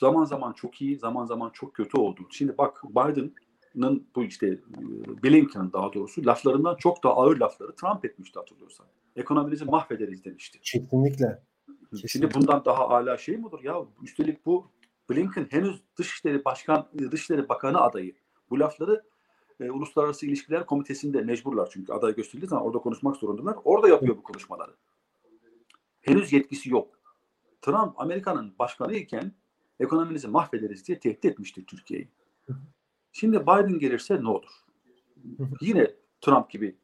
zaman 0.00 0.24
zaman 0.24 0.52
çok 0.52 0.82
iyi, 0.82 0.98
zaman 0.98 1.26
zaman 1.26 1.50
çok 1.50 1.74
kötü 1.74 1.96
oldu. 1.96 2.26
Şimdi 2.30 2.58
bak 2.58 2.82
Biden 2.84 3.32
Trump'ın 3.72 4.06
bu 4.16 4.24
işte 4.24 4.46
e, 4.46 5.22
Blinken'ın 5.22 5.72
daha 5.72 5.92
doğrusu 5.92 6.26
laflarından 6.26 6.76
çok 6.76 7.04
daha 7.04 7.14
ağır 7.14 7.36
lafları 7.36 7.74
Trump 7.74 8.04
etmişti 8.04 8.38
hatırlıyorsan. 8.38 8.86
Ekonominizi 9.16 9.64
mahvederiz 9.64 10.24
demişti. 10.24 10.60
Kesinlikle. 10.60 11.42
Kesinlikle. 11.66 12.08
Şimdi 12.08 12.34
bundan 12.34 12.64
daha 12.64 12.88
hala 12.88 13.18
şey 13.18 13.36
mi 13.36 13.46
olur 13.46 13.62
ya? 13.64 13.76
Üstelik 14.02 14.46
bu 14.46 14.70
Blinken 15.10 15.46
henüz 15.50 15.82
Dışişleri 15.98 16.44
Başkan 16.44 16.88
Dışişleri 17.10 17.48
Bakanı 17.48 17.80
adayı. 17.80 18.14
Bu 18.50 18.60
lafları 18.60 19.02
e, 19.60 19.70
Uluslararası 19.70 20.26
İlişkiler 20.26 20.66
Komitesi'nde 20.66 21.22
mecburlar 21.22 21.68
çünkü 21.72 21.92
aday 21.92 22.14
gösterildiği 22.14 22.48
zaman 22.48 22.64
orada 22.64 22.78
konuşmak 22.78 23.16
zorundalar. 23.16 23.56
Orada 23.64 23.88
yapıyor 23.88 24.16
bu 24.16 24.22
konuşmaları. 24.22 24.72
Henüz 26.00 26.32
yetkisi 26.32 26.70
yok. 26.70 26.98
Trump 27.62 28.00
Amerika'nın 28.00 28.54
başkanı 28.58 28.94
iken 28.94 29.32
ekonominizi 29.80 30.28
mahvederiz 30.28 30.88
diye 30.88 31.00
tehdit 31.00 31.24
etmişti 31.24 31.66
Türkiye'yi. 31.66 32.08
Şimdi 33.12 33.42
Biden 33.42 33.78
gelirse 33.78 34.22
ne 34.22 34.28
olur? 34.28 34.50
Yine 35.60 35.90
Trump 36.20 36.50
gibi 36.50 36.76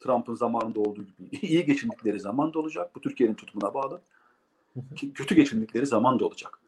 Trump'ın 0.00 0.34
zamanında 0.34 0.80
olduğu 0.80 1.02
gibi 1.02 1.28
iyi 1.42 1.64
geçindikleri 1.64 2.20
zaman 2.20 2.54
da 2.54 2.58
olacak. 2.58 2.94
Bu 2.94 3.00
Türkiye'nin 3.00 3.34
tutumuna 3.34 3.74
bağlı. 3.74 4.02
Kötü 5.14 5.34
geçindikleri 5.34 5.86
zaman 5.86 6.20
da 6.20 6.26
olacak. 6.26 6.60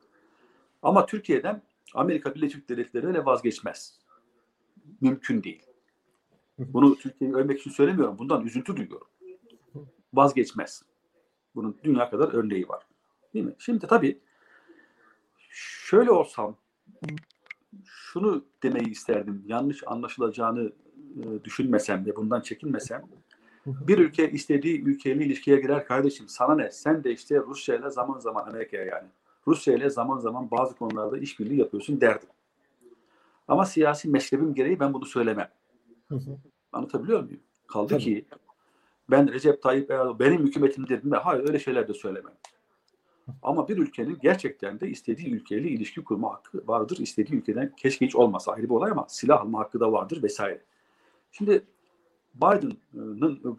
Ama 0.82 1.06
Türkiye'den 1.06 1.62
Amerika 1.94 2.34
Birleşik 2.34 2.68
Devletleri 2.68 3.26
vazgeçmez. 3.26 3.98
Mümkün 5.00 5.42
değil. 5.42 5.62
Bunu 6.58 6.96
Türkiye'yi 6.98 7.36
övmek 7.36 7.60
için 7.60 7.70
söylemiyorum. 7.70 8.18
Bundan 8.18 8.46
üzüntü 8.46 8.76
duyuyorum. 8.76 9.06
Vazgeçmez. 10.14 10.82
Bunun 11.54 11.76
dünya 11.84 12.10
kadar 12.10 12.34
örneği 12.34 12.68
var. 12.68 12.82
Değil 13.34 13.44
mi? 13.44 13.54
Şimdi 13.58 13.86
tabii 13.86 14.18
şöyle 15.50 16.10
olsam 16.10 16.56
şunu 17.84 18.44
demeyi 18.62 18.90
isterdim. 18.90 19.44
Yanlış 19.46 19.82
anlaşılacağını 19.86 20.72
e, 21.16 21.44
düşünmesem 21.44 22.06
ve 22.06 22.16
bundan 22.16 22.40
çekinmesem 22.40 23.02
bir 23.66 23.98
ülke 23.98 24.30
istediği 24.30 24.82
ülkeyle 24.82 25.24
ilişkiye 25.24 25.60
girer 25.60 25.86
kardeşim 25.86 26.28
sana 26.28 26.54
ne? 26.54 26.70
Sen 26.70 27.04
de 27.04 27.12
işte 27.12 27.38
Rusya 27.38 27.76
ile 27.76 27.90
zaman 27.90 28.18
zaman 28.18 28.46
Amerika'ya 28.46 28.84
yani. 28.84 29.08
Rusya 29.46 29.74
ile 29.74 29.90
zaman 29.90 30.18
zaman 30.18 30.50
bazı 30.50 30.76
konularda 30.76 31.18
işbirliği 31.18 31.58
yapıyorsun 31.58 32.00
derdim. 32.00 32.28
Ama 33.48 33.64
siyasi 33.64 34.08
meşrebim 34.08 34.54
gereği 34.54 34.80
ben 34.80 34.94
bunu 34.94 35.06
söylemem. 35.06 35.48
Anlatabiliyor 36.72 37.22
muyum? 37.22 37.40
Kaldı 37.66 37.88
Tabii. 37.88 38.02
ki 38.02 38.24
ben 39.10 39.32
Recep 39.32 39.62
Tayyip 39.62 39.90
Erdoğan 39.90 40.18
benim 40.18 40.46
hükümetim 40.46 40.88
dedim 40.88 41.12
ve 41.12 41.16
hayır 41.16 41.48
öyle 41.48 41.58
şeyler 41.58 41.88
de 41.88 41.94
söylemem. 41.94 42.32
Ama 43.42 43.68
bir 43.68 43.76
ülkenin 43.76 44.18
gerçekten 44.22 44.80
de 44.80 44.88
istediği 44.88 45.30
ülkeyle 45.30 45.68
ilişki 45.68 46.04
kurma 46.04 46.32
hakkı 46.32 46.68
vardır. 46.68 46.98
İstediği 46.98 47.36
ülkeden 47.36 47.72
keşke 47.76 48.06
hiç 48.06 48.16
olmasa 48.16 48.52
ayrı 48.52 48.64
bir 48.64 48.74
olay 48.74 48.90
ama 48.90 49.06
silah 49.08 49.40
alma 49.40 49.58
hakkı 49.58 49.80
da 49.80 49.92
vardır 49.92 50.22
vesaire. 50.22 50.62
Şimdi 51.32 51.62
Biden'ın 52.34 53.58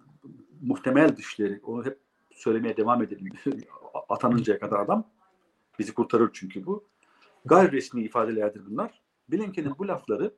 muhtemel 0.62 1.18
dışları 1.18 1.60
onu 1.64 1.86
hep 1.86 1.98
söylemeye 2.32 2.78
devam 2.78 3.04
edelim. 3.04 3.30
Atanıncaya 4.10 4.60
kadar 4.60 4.80
adam 4.80 5.10
bizi 5.80 5.94
kurtarır 5.94 6.30
çünkü 6.34 6.66
bu. 6.66 6.84
Gayri 7.46 7.72
resmi 7.72 8.04
ifadelerdir 8.04 8.66
bunlar. 8.70 9.02
Blinken'in 9.32 9.74
bu 9.80 9.88
lafları 9.88 10.34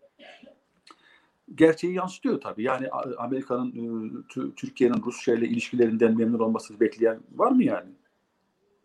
gerçeği 1.56 1.94
yansıtıyor 1.94 2.42
tabii. 2.42 2.64
Yani 2.64 2.90
Amerika'nın 3.18 4.26
Türkiye'nin 4.56 5.04
Rusya 5.04 5.36
ile 5.36 5.48
ilişkilerinden 5.48 6.18
memnun 6.18 6.40
olmasını 6.40 6.80
bekleyen 6.80 7.20
var 7.36 7.52
mı 7.52 7.64
yani? 7.64 7.90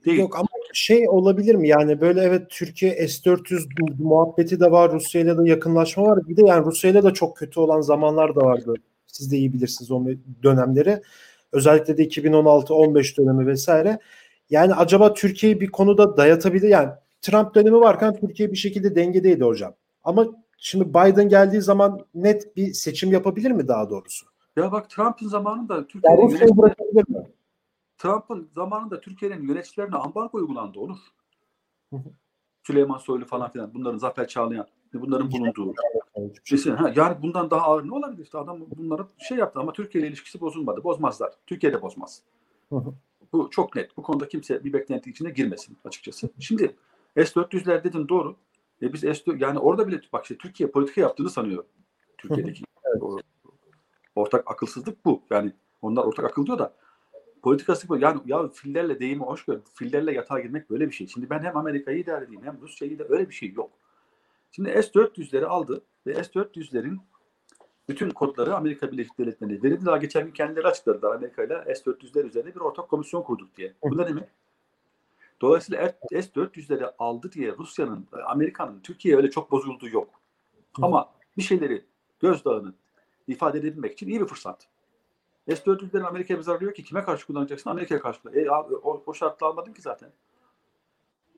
Değil. 0.04 0.18
Yok 0.18 0.36
ama 0.36 0.48
şey 0.72 1.08
olabilir 1.08 1.54
mi? 1.54 1.68
Yani 1.68 2.00
böyle 2.00 2.20
evet 2.20 2.50
Türkiye 2.50 3.08
S-400 3.08 4.02
muhabbeti 4.02 4.60
de 4.60 4.70
var 4.70 4.92
Rusya 4.92 5.20
ile 5.20 5.38
de 5.38 5.48
yakınlaşma 5.48 6.04
var. 6.04 6.28
Bir 6.28 6.36
de 6.36 6.42
yani 6.46 6.64
Rusya 6.66 6.90
ile 6.90 7.02
de 7.02 7.10
çok 7.10 7.36
kötü 7.36 7.60
olan 7.60 7.80
zamanlar 7.80 8.34
da 8.34 8.40
vardı. 8.40 8.74
Siz 9.06 9.32
de 9.32 9.36
iyi 9.36 9.52
bilirsiniz 9.52 9.90
o 9.90 10.04
dönemleri. 10.42 11.02
Özellikle 11.52 11.96
de 11.96 12.04
2016-15 12.04 13.16
dönemi 13.16 13.46
vesaire. 13.46 13.98
Yani 14.50 14.74
acaba 14.74 15.14
Türkiye'yi 15.14 15.60
bir 15.60 15.70
konuda 15.70 16.16
dayatabilir? 16.16 16.68
Yani 16.68 16.88
Trump 17.22 17.54
dönemi 17.54 17.80
varken 17.80 18.16
Türkiye 18.16 18.52
bir 18.52 18.56
şekilde 18.56 18.94
dengedeydi 18.94 19.44
hocam. 19.44 19.74
Ama 20.04 20.26
şimdi 20.58 20.88
Biden 20.88 21.28
geldiği 21.28 21.60
zaman 21.60 22.06
net 22.14 22.56
bir 22.56 22.72
seçim 22.72 23.12
yapabilir 23.12 23.50
mi 23.50 23.68
daha 23.68 23.90
doğrusu? 23.90 24.26
Ya 24.56 24.72
bak 24.72 24.90
Trump'ın 24.90 25.28
zamanında 25.28 25.86
Türkiye'nin 25.86 26.28
yani 26.28 26.56
bırakabilir 26.56 27.04
mi? 27.08 27.26
Trump'ın 27.98 28.50
zamanında 28.54 29.00
Türkiye'nin 29.00 29.48
yöneticilerine 29.48 29.96
ambargo 29.96 30.38
uygulandı 30.38 30.78
Onur. 30.78 30.98
Hı 31.90 31.96
hı. 31.96 32.10
Süleyman 32.62 32.98
Soylu 32.98 33.24
falan 33.24 33.52
filan 33.52 33.74
bunların 33.74 33.98
Zafer 33.98 34.28
Çağlayan 34.28 34.66
bunların 34.94 35.30
bulunduğu. 35.30 35.74
Mesela, 36.52 36.80
ha, 36.80 36.92
yani 36.96 37.22
bundan 37.22 37.50
daha 37.50 37.62
ağır 37.62 37.88
ne 37.88 37.94
olabilir 37.94 38.22
işte 38.22 38.38
adam 38.38 38.60
bunları 38.76 39.06
şey 39.28 39.38
yaptı 39.38 39.60
ama 39.60 39.72
Türkiye 39.72 40.02
ile 40.02 40.08
ilişkisi 40.08 40.40
bozulmadı. 40.40 40.84
Bozmazlar. 40.84 41.32
Türkiye 41.46 41.72
de 41.72 41.82
bozmaz. 41.82 42.22
Hı 42.68 42.76
hı. 42.76 42.94
Bu 43.32 43.50
çok 43.50 43.76
net. 43.76 43.96
Bu 43.96 44.02
konuda 44.02 44.28
kimse 44.28 44.64
bir 44.64 44.72
beklenti 44.72 45.10
içine 45.10 45.30
girmesin 45.30 45.76
açıkçası. 45.84 46.30
Şimdi 46.38 46.76
S-400'ler 47.16 47.84
dedim 47.84 48.08
doğru. 48.08 48.36
E 48.82 48.92
biz 48.92 49.00
S-400 49.00 49.42
yani 49.42 49.58
orada 49.58 49.88
bile 49.88 50.00
bak 50.12 50.24
işte 50.24 50.38
Türkiye 50.38 50.70
politika 50.70 51.00
yaptığını 51.00 51.30
sanıyor. 51.30 51.64
Türkiye'deki 52.18 52.64
evet. 52.84 53.02
ortak 54.16 54.50
akılsızlık 54.50 55.04
bu. 55.04 55.22
Yani 55.30 55.52
onlar 55.82 56.04
ortak 56.04 56.24
akıl 56.24 56.46
diyor 56.46 56.58
da 56.58 56.74
politikası 57.42 57.88
bu. 57.88 57.98
Yani 57.98 58.20
ya 58.26 58.48
fillerle 58.48 59.00
deyimi 59.00 59.22
hoş 59.22 59.44
gör. 59.44 59.60
Fillerle 59.74 60.12
yatağa 60.12 60.40
girmek 60.40 60.70
böyle 60.70 60.86
bir 60.86 60.92
şey. 60.92 61.06
Şimdi 61.06 61.30
ben 61.30 61.42
hem 61.42 61.56
Amerika'yı 61.56 61.98
idare 61.98 62.24
edeyim 62.24 62.44
hem 62.44 62.60
Rusya'yı 62.60 62.98
da 62.98 63.04
öyle 63.08 63.28
bir 63.28 63.34
şey 63.34 63.52
yok. 63.52 63.70
Şimdi 64.52 64.68
S-400'leri 64.68 65.46
aldı 65.46 65.82
ve 66.06 66.24
S-400'lerin 66.24 66.98
bütün 67.88 68.10
kodları 68.10 68.56
Amerika 68.56 68.92
Birleşik 68.92 69.18
Devletleri'ne 69.18 69.62
verildi. 69.62 69.86
Daha 69.86 69.96
geçen 69.96 70.24
gün 70.24 70.32
kendileri 70.32 70.66
açıkladılar 70.66 71.14
Amerika 71.14 71.44
ile 71.44 71.74
S-400'ler 71.74 72.26
üzerine 72.26 72.54
bir 72.54 72.60
ortak 72.60 72.88
komisyon 72.88 73.22
kurduk 73.22 73.56
diye. 73.56 73.74
Bu 73.82 73.98
ne 73.98 74.08
demek? 74.08 74.28
Dolayısıyla 75.40 75.92
S-400'leri 76.10 76.92
aldı 76.98 77.32
diye 77.32 77.52
Rusya'nın, 77.52 78.06
Amerika'nın 78.26 78.80
Türkiye'ye 78.80 79.16
öyle 79.16 79.30
çok 79.30 79.50
bozulduğu 79.50 79.88
yok. 79.88 80.08
Ama 80.82 81.12
bir 81.36 81.42
şeyleri 81.42 81.84
gözdağını 82.20 82.74
ifade 83.28 83.58
edebilmek 83.58 83.92
için 83.92 84.08
iyi 84.08 84.20
bir 84.20 84.26
fırsat. 84.26 84.68
S-400'lerin 85.48 86.06
Amerika'ya 86.06 86.38
bir 86.38 86.44
zararı 86.44 86.64
yok 86.64 86.76
ki 86.76 86.84
kime 86.84 87.04
karşı 87.04 87.26
kullanacaksın? 87.26 87.70
Amerika'ya 87.70 88.00
karşı 88.00 88.22
kullan. 88.22 88.34
E, 88.34 88.50
abi, 88.50 88.74
o, 88.74 89.02
o 89.06 89.14
şartla 89.14 89.46
almadın 89.46 89.72
ki 89.72 89.82
zaten. 89.82 90.12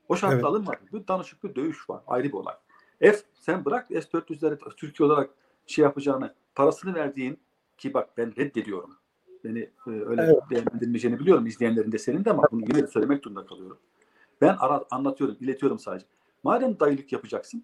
O 0.09 0.15
şartla 0.15 0.35
evet. 0.35 0.45
alınmadı. 0.45 0.77
Bir 0.93 1.07
danışık 1.07 1.43
bir 1.43 1.55
dövüş 1.55 1.89
var. 1.89 2.01
Ayrı 2.07 2.27
bir 2.27 2.33
olay. 2.33 2.55
F 2.99 3.17
sen 3.33 3.65
bırak 3.65 3.87
S-400'leri 3.87 4.75
Türkiye 4.75 5.07
olarak 5.07 5.29
şey 5.67 5.83
yapacağını 5.83 6.33
parasını 6.55 6.95
verdiğin 6.95 7.39
ki 7.77 7.93
bak 7.93 8.09
ben 8.17 8.35
reddediyorum. 8.35 8.97
Beni 9.43 9.59
e, 9.59 9.89
öyle 9.89 10.21
evet. 10.21 10.35
değerlendirmeyeceğini 10.49 11.19
biliyorum 11.19 11.45
izleyenlerin 11.45 11.91
de 11.91 11.97
senin 11.97 12.25
de 12.25 12.31
ama 12.31 12.43
bunu 12.51 12.61
yine 12.61 12.83
de 12.83 12.87
söylemek 12.87 13.23
durumunda 13.23 13.45
kalıyorum. 13.45 13.77
Ben 14.41 14.55
ara, 14.59 14.85
anlatıyorum, 14.91 15.37
iletiyorum 15.39 15.79
sadece. 15.79 16.05
Madem 16.43 16.79
dayılık 16.79 17.11
yapacaksın 17.11 17.63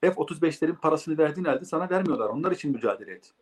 F-35'lerin 0.00 0.76
parasını 0.76 1.18
verdiğin 1.18 1.44
halde 1.44 1.64
sana 1.64 1.90
vermiyorlar. 1.90 2.28
Onlar 2.28 2.52
için 2.52 2.72
mücadele 2.72 3.12
et. 3.12 3.32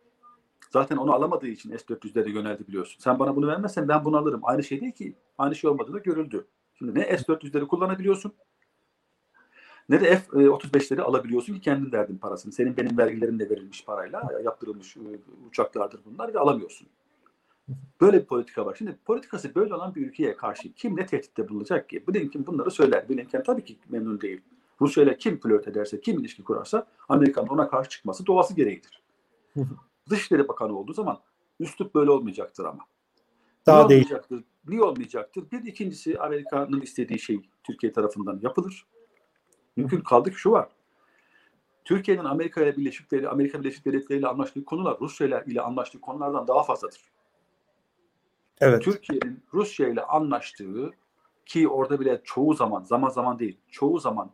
Zaten 0.69 0.97
onu 0.97 1.13
alamadığı 1.13 1.47
için 1.47 1.77
S-400'lere 1.77 2.29
yöneldi 2.29 2.67
biliyorsun. 2.67 2.99
Sen 2.99 3.19
bana 3.19 3.35
bunu 3.35 3.47
vermezsen 3.47 3.87
ben 3.87 4.05
bunu 4.05 4.17
alırım. 4.17 4.39
Aynı 4.43 4.63
şey 4.63 4.81
değil 4.81 4.91
ki. 4.91 5.13
Aynı 5.37 5.55
şey 5.55 5.69
olmadığı 5.69 5.93
da 5.93 5.99
görüldü. 5.99 6.47
Şimdi 6.75 6.99
ne 6.99 7.17
S-400'leri 7.17 7.67
kullanabiliyorsun 7.67 8.33
ne 9.89 10.01
de 10.01 10.15
F-35'leri 10.15 11.01
alabiliyorsun 11.01 11.53
ki 11.53 11.61
kendin 11.61 11.91
verdin 11.91 12.17
parasını. 12.17 12.51
Senin 12.51 12.77
benim 12.77 12.97
vergilerimle 12.97 13.49
verilmiş 13.49 13.85
parayla 13.85 14.29
yaptırılmış 14.43 14.97
uçaklardır 15.49 15.99
bunlar 16.05 16.33
ve 16.33 16.39
alamıyorsun. 16.39 16.87
Böyle 18.01 18.19
bir 18.19 18.25
politika 18.25 18.65
var. 18.65 18.75
Şimdi 18.75 18.97
politikası 19.05 19.55
böyle 19.55 19.73
olan 19.73 19.95
bir 19.95 20.07
ülkeye 20.07 20.35
karşı 20.35 20.73
kim 20.73 20.97
ne 20.97 21.05
tehditte 21.05 21.49
bulunacak 21.49 21.89
ki? 21.89 22.03
Blinken 22.07 22.47
bunları 22.47 22.71
söyler. 22.71 23.09
Blinken 23.09 23.43
tabii 23.43 23.63
ki 23.63 23.77
memnun 23.89 24.21
değil. 24.21 24.41
Rusya 24.81 25.03
ile 25.03 25.17
kim 25.17 25.39
flört 25.39 25.67
ederse, 25.67 26.01
kim 26.01 26.19
ilişki 26.19 26.43
kurarsa 26.43 26.87
Amerika'nın 27.09 27.47
ona 27.47 27.69
karşı 27.69 27.89
çıkması 27.89 28.25
doğası 28.25 28.55
gereğidir. 28.55 29.03
Dışişleri 30.09 30.47
Bakanı 30.47 30.79
olduğu 30.79 30.93
zaman 30.93 31.19
üslup 31.59 31.95
böyle 31.95 32.11
olmayacaktır 32.11 32.65
ama. 32.65 32.85
Daha 33.65 33.77
Niye 33.77 33.89
değil. 33.89 34.01
Olmayacaktır? 34.01 34.43
Niye 34.67 34.81
olmayacaktır? 34.81 35.51
Bir 35.51 35.63
ikincisi 35.65 36.19
Amerika'nın 36.19 36.81
istediği 36.81 37.19
şey 37.19 37.41
Türkiye 37.63 37.93
tarafından 37.93 38.39
yapılır. 38.41 38.85
Mümkün 39.75 40.01
kaldı 40.01 40.31
ki 40.31 40.35
şu 40.35 40.51
var. 40.51 40.69
Türkiye'nin 41.85 42.23
Amerika 42.23 42.61
ile 42.61 42.77
Birleşik 42.77 43.11
Devletleri, 43.11 43.29
Amerika 43.29 43.59
Birleşik 43.59 43.85
Devletleri 43.85 44.19
ile 44.19 44.27
anlaştığı 44.27 44.65
konular 44.65 44.97
Rusya 45.01 45.43
ile 45.45 45.61
anlaştığı 45.61 46.01
konulardan 46.01 46.47
daha 46.47 46.63
fazladır. 46.63 47.01
Evet. 48.59 48.83
Türkiye'nin 48.83 49.43
Rusya 49.53 49.87
ile 49.87 50.01
anlaştığı 50.01 50.91
ki 51.45 51.67
orada 51.67 51.99
bile 51.99 52.21
çoğu 52.23 52.53
zaman, 52.53 52.83
zaman 52.83 53.09
zaman 53.09 53.39
değil, 53.39 53.57
çoğu 53.69 53.99
zaman 53.99 54.31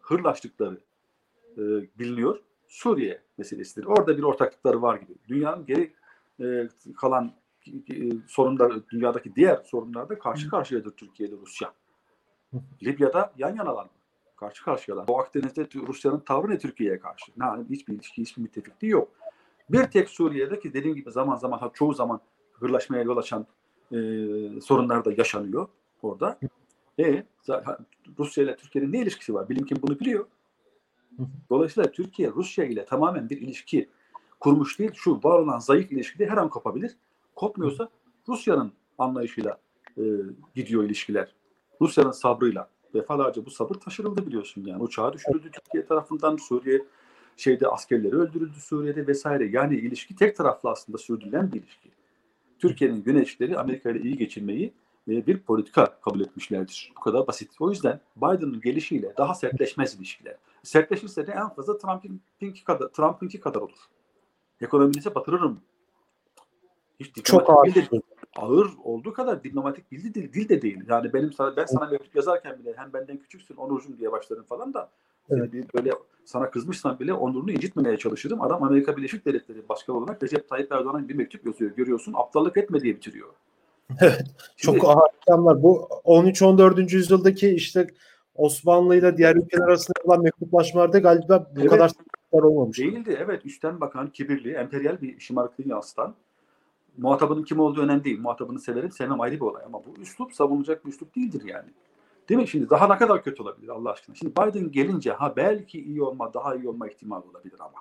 hırlaştıkları 0.00 0.80
e, 1.52 1.62
biliniyor. 1.98 2.42
Suriye 2.68 3.22
meselesidir. 3.38 3.84
Orada 3.84 4.18
bir 4.18 4.22
ortaklıkları 4.22 4.82
var 4.82 4.96
gibi. 4.96 5.14
Dünyanın 5.28 5.66
geri 5.66 5.92
e, 6.40 6.68
kalan 6.96 7.32
e, 7.66 8.10
sorunlar, 8.26 8.88
dünyadaki 8.88 9.34
diğer 9.36 9.56
sorunlarda 9.56 10.18
karşı 10.18 10.48
karşıyadır 10.48 10.90
Türkiye 10.90 11.28
ile 11.28 11.36
Rusya. 11.36 11.72
Libya'da 12.82 13.32
yan 13.38 13.56
yanalar 13.56 13.88
karşı 14.36 14.64
karşıyalar. 14.64 15.04
O 15.08 15.18
Akdeniz'de 15.18 15.68
Rusya'nın 15.74 16.20
tavrı 16.20 16.50
ne 16.50 16.58
Türkiye'ye 16.58 16.98
karşı? 16.98 17.32
Yani 17.40 17.64
hiçbir 17.70 17.94
ilişki, 17.94 18.22
hiçbir 18.22 18.42
müttefikliği 18.42 18.92
yok. 18.92 19.08
Bir 19.70 19.84
tek 19.84 20.08
Suriye'de 20.08 20.60
ki 20.60 20.74
dediğim 20.74 20.96
gibi 20.96 21.10
zaman 21.10 21.36
zaman 21.36 21.70
çoğu 21.74 21.94
zaman 21.94 22.20
hırlaşmaya 22.52 23.02
yol 23.02 23.16
açan 23.16 23.46
e, 23.92 23.96
sorunlar 24.60 25.04
da 25.04 25.12
yaşanıyor 25.16 25.68
orada. 26.02 26.38
E 26.98 27.24
Rusya 28.18 28.44
ile 28.44 28.56
Türkiye'nin 28.56 28.92
ne 28.92 29.00
ilişkisi 29.00 29.34
var? 29.34 29.48
Blinken 29.48 29.78
bunu 29.82 30.00
biliyor. 30.00 30.26
Dolayısıyla 31.50 31.90
Türkiye 31.90 32.30
Rusya 32.30 32.64
ile 32.64 32.84
tamamen 32.84 33.30
bir 33.30 33.40
ilişki 33.40 33.88
kurmuş 34.40 34.78
değil. 34.78 34.90
Şu 34.94 35.20
var 35.24 35.38
olan 35.38 35.58
zayıf 35.58 35.92
ilişkide 35.92 36.26
her 36.26 36.36
an 36.36 36.48
kopabilir. 36.48 36.96
Kopmuyorsa 37.34 37.88
Rusya'nın 38.28 38.72
anlayışıyla 38.98 39.58
e, 39.98 40.02
gidiyor 40.54 40.84
ilişkiler. 40.84 41.34
Rusya'nın 41.80 42.12
sabrıyla. 42.12 42.70
Defalarca 42.94 43.46
bu 43.46 43.50
sabır 43.50 43.74
taşırıldı 43.74 44.26
biliyorsun 44.26 44.64
yani. 44.64 44.82
Uçağı 44.82 45.12
düşürüldü 45.12 45.50
Türkiye 45.50 45.86
tarafından. 45.86 46.36
Suriye 46.36 46.84
şeyde 47.36 47.68
askerleri 47.68 48.16
öldürüldü 48.16 48.60
Suriye'de 48.60 49.06
vesaire. 49.06 49.46
Yani 49.46 49.76
ilişki 49.76 50.16
tek 50.16 50.36
taraflı 50.36 50.70
aslında 50.70 50.98
sürdürülen 50.98 51.52
bir 51.52 51.62
ilişki. 51.62 51.90
Türkiye'nin 52.58 53.02
yöneticileri 53.06 53.58
Amerika 53.58 53.90
ile 53.90 54.00
iyi 54.00 54.16
geçinmeyi 54.16 54.72
e, 55.08 55.26
bir 55.26 55.38
politika 55.38 56.00
kabul 56.00 56.20
etmişlerdir. 56.20 56.92
Bu 56.96 57.00
kadar 57.00 57.26
basit. 57.26 57.50
O 57.60 57.70
yüzden 57.70 58.00
Biden'ın 58.16 58.60
gelişiyle 58.60 59.14
daha 59.16 59.34
sertleşmez 59.34 59.94
ilişkiler. 59.94 60.36
Sertleşirse 60.66 61.26
de 61.26 61.32
en 61.32 61.48
fazla 61.48 61.78
Trump'ınki 61.78 62.64
kadar, 62.64 62.88
Trump'ınki 62.88 63.40
kadar 63.40 63.60
olur. 63.60 63.78
Ekonominize 64.60 65.14
batırırım. 65.14 65.60
Hiç 67.00 67.24
Çok 67.24 67.50
ağır. 67.50 67.74
De, 67.74 67.88
ağır 68.36 68.70
olduğu 68.84 69.12
kadar 69.12 69.44
diplomatik 69.44 69.92
bildi 69.92 70.14
dil, 70.14 70.32
dil 70.32 70.48
de 70.48 70.62
değil. 70.62 70.80
Yani 70.88 71.12
benim 71.12 71.32
sana 71.32 71.56
ben 71.56 71.64
sana 71.64 71.86
mektup 71.86 72.16
yazarken 72.16 72.58
bile 72.58 72.74
hem 72.76 72.92
benden 72.92 73.16
küçüksün 73.16 73.56
onurcum 73.56 73.98
diye 73.98 74.12
başlarım 74.12 74.44
falan 74.44 74.74
da 74.74 74.90
evet. 75.30 75.52
bir 75.52 75.64
böyle 75.74 75.92
sana 76.24 76.50
kızmışsan 76.50 77.00
bile 77.00 77.12
onurunu 77.12 77.52
incitmemeye 77.52 77.96
çalışırım. 77.96 78.42
Adam 78.42 78.62
Amerika 78.62 78.96
Birleşik 78.96 79.26
Devletleri 79.26 79.68
Başkanı 79.68 79.96
olarak 79.96 80.22
Recep 80.22 80.48
Tayyip 80.48 80.72
Erdoğan'a 80.72 81.08
bir 81.08 81.14
mektup 81.14 81.46
yazıyor. 81.46 81.70
Görüyorsun 81.70 82.14
aptallık 82.16 82.56
etme 82.56 82.80
diye 82.80 82.96
bitiriyor. 82.96 83.28
Evet. 84.00 84.26
Şimdi, 84.56 84.78
çok 84.78 84.88
ağır 84.88 85.10
rakamlar. 85.20 85.62
Bu 85.62 85.88
13-14. 86.04 86.94
yüzyıldaki 86.94 87.48
işte 87.48 87.86
Osmanlı 88.36 88.96
ile 88.96 89.16
diğer 89.16 89.36
ülkeler 89.36 89.64
arasında 89.64 90.00
olan 90.04 90.22
mektuplaşmalarda 90.22 90.98
galiba 90.98 91.50
bu 91.56 91.60
evet, 91.60 91.70
kadar 91.70 91.90
olmamış. 92.32 92.78
Değildi 92.78 93.18
evet. 93.24 93.46
Üstten 93.46 93.80
bakan, 93.80 94.10
kibirli, 94.10 94.52
emperyal 94.52 95.00
bir 95.00 95.20
şımarıklığı 95.20 95.68
yansıtan 95.68 96.14
muhatabının 96.98 97.42
kim 97.42 97.60
olduğu 97.60 97.82
önemli 97.82 98.04
değil. 98.04 98.20
Muhatabını 98.20 98.60
severim, 98.60 98.92
sevmem 98.92 99.20
ayrı 99.20 99.34
bir 99.34 99.40
olay. 99.40 99.62
Ama 99.66 99.82
bu 99.84 100.00
üslup 100.00 100.32
savunulacak 100.32 100.84
bir 100.84 100.90
üslup 100.90 101.16
değildir 101.16 101.42
yani. 101.44 101.68
Değil 102.28 102.40
mi? 102.40 102.48
Şimdi 102.48 102.70
daha 102.70 102.88
ne 102.88 102.98
kadar 102.98 103.22
kötü 103.22 103.42
olabilir 103.42 103.68
Allah 103.68 103.90
aşkına? 103.90 104.16
Şimdi 104.16 104.32
Biden 104.32 104.70
gelince 104.70 105.12
ha 105.12 105.32
belki 105.36 105.80
iyi 105.80 106.02
olma, 106.02 106.34
daha 106.34 106.54
iyi 106.54 106.68
olma 106.68 106.88
ihtimali 106.88 107.24
olabilir 107.30 107.58
ama. 107.60 107.78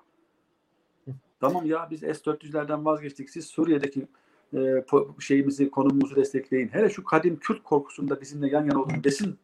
Tamam 1.39 1.65
ya 1.65 1.87
biz 1.91 1.99
S-400'lerden 1.99 2.85
vazgeçtik. 2.85 3.29
Siz 3.29 3.45
Suriye'deki 3.45 4.07
e, 4.53 4.85
şeyimizi, 5.19 5.71
konumumuzu 5.71 6.15
destekleyin. 6.15 6.67
Hele 6.67 6.89
şu 6.89 7.03
kadim 7.03 7.39
Kürt 7.39 7.63
korkusunda 7.63 8.21
bizimle 8.21 8.49
yan 8.49 8.65
yana 8.65 8.81
olun 8.81 9.03
desin 9.03 9.37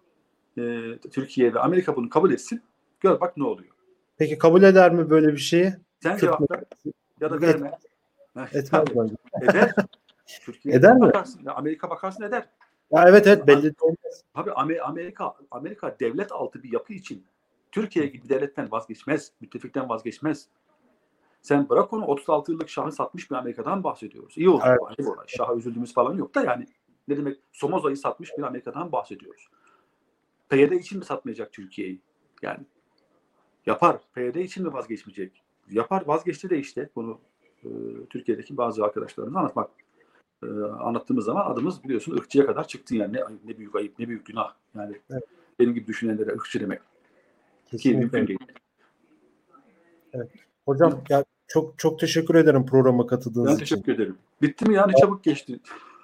e, 0.57 0.97
Türkiye 1.11 1.53
ve 1.53 1.59
Amerika 1.59 1.95
bunu 1.95 2.09
kabul 2.09 2.31
etsin. 2.31 2.61
Gör 2.99 3.19
bak 3.21 3.37
ne 3.37 3.43
oluyor. 3.43 3.71
Peki 4.17 4.37
kabul 4.37 4.63
eder 4.63 4.93
mi 4.93 5.09
böyle 5.09 5.27
bir 5.31 5.37
şeyi? 5.37 5.73
Sen 5.99 6.17
cevap 6.17 6.51
ver 6.51 6.63
ya 7.21 7.31
da 7.31 7.35
Et- 7.35 7.41
verme. 7.41 7.71
Etmez 8.53 8.83
bence. 8.95 9.15
Eder. 9.41 9.73
Türkiye 10.41 10.75
Eder 10.75 10.95
mi? 10.95 11.01
Bakarsın, 11.01 11.45
Amerika 11.45 11.89
bakarsın 11.89 12.23
eder. 12.23 12.49
Ya 12.91 13.05
evet 13.07 13.27
evet 13.27 13.47
belli 13.47 13.73
olmaz. 13.81 14.23
Tabii 14.33 14.49
Amer- 14.49 14.81
Amerika 14.81 15.33
Amerika 15.51 15.95
devlet 15.99 16.31
altı 16.31 16.63
bir 16.63 16.71
yapı 16.73 16.93
için 16.93 17.25
Türkiye 17.71 18.05
gibi 18.05 18.29
devletten 18.29 18.71
vazgeçmez, 18.71 19.31
müttefikten 19.41 19.89
vazgeçmez. 19.89 20.47
Sen 21.41 21.69
bırak 21.69 21.93
onu 21.93 22.05
36 22.05 22.51
yıllık 22.51 22.69
şahı 22.69 22.91
satmış 22.91 23.31
bir 23.31 23.35
Amerika'dan 23.35 23.83
bahsediyoruz. 23.83 24.37
İyi 24.37 24.49
oldu 24.49 24.63
Evet. 24.65 24.79
bu 24.99 25.11
olay. 25.11 25.25
Şaha 25.27 25.55
üzüldüğümüz 25.55 25.93
falan 25.93 26.17
yok 26.17 26.35
da 26.35 26.43
yani 26.43 26.65
ne 27.07 27.17
demek 27.17 27.39
Somoza'yı 27.51 27.97
satmış 27.97 28.37
bir 28.37 28.43
Amerika'dan 28.43 28.91
bahsediyoruz. 28.91 29.47
PYD 30.51 30.71
için 30.71 30.97
mi 30.99 31.05
satmayacak 31.05 31.51
Türkiye'yi? 31.53 31.99
Yani 32.41 32.59
yapar. 33.65 33.99
PYD 34.15 34.35
için 34.35 34.63
mi 34.63 34.73
vazgeçmeyecek? 34.73 35.43
Yapar. 35.69 36.03
Vazgeçti 36.07 36.49
de 36.49 36.59
işte 36.59 36.89
bunu 36.95 37.19
e, 37.63 37.69
Türkiye'deki 38.09 38.57
bazı 38.57 38.83
arkadaşlarımıza 38.83 39.39
anlatmak 39.39 39.69
e, 40.43 40.47
anlattığımız 40.79 41.25
zaman 41.25 41.51
adımız 41.51 41.83
biliyorsun 41.83 42.17
ırkçıya 42.17 42.45
kadar 42.45 42.67
çıktı 42.67 42.95
yani 42.95 43.13
ne, 43.13 43.21
ne 43.45 43.57
büyük 43.57 43.75
ayıp 43.75 43.99
ne 43.99 44.07
büyük 44.07 44.25
günah 44.25 44.53
yani 44.75 44.95
Evet. 45.09 45.23
benim 45.59 45.73
gibi 45.73 45.87
düşünenlere 45.87 46.31
ırkçı 46.31 46.59
demek 46.59 46.79
ki 46.79 46.85
Kesinlikle. 47.71 47.99
mümkün 47.99 48.27
değil. 48.27 48.39
Hocam 50.65 51.01
ya 51.09 51.23
çok 51.47 51.79
çok 51.79 51.99
teşekkür 51.99 52.35
ederim 52.35 52.65
programa 52.65 53.07
katıldığınız 53.07 53.47
Ben 53.47 53.55
için. 53.55 53.75
teşekkür 53.75 53.93
ederim. 53.95 54.17
Bitti 54.41 54.65
mi 54.69 54.75
yani 54.75 54.93
çabuk 55.01 55.23
geçti. 55.23 55.59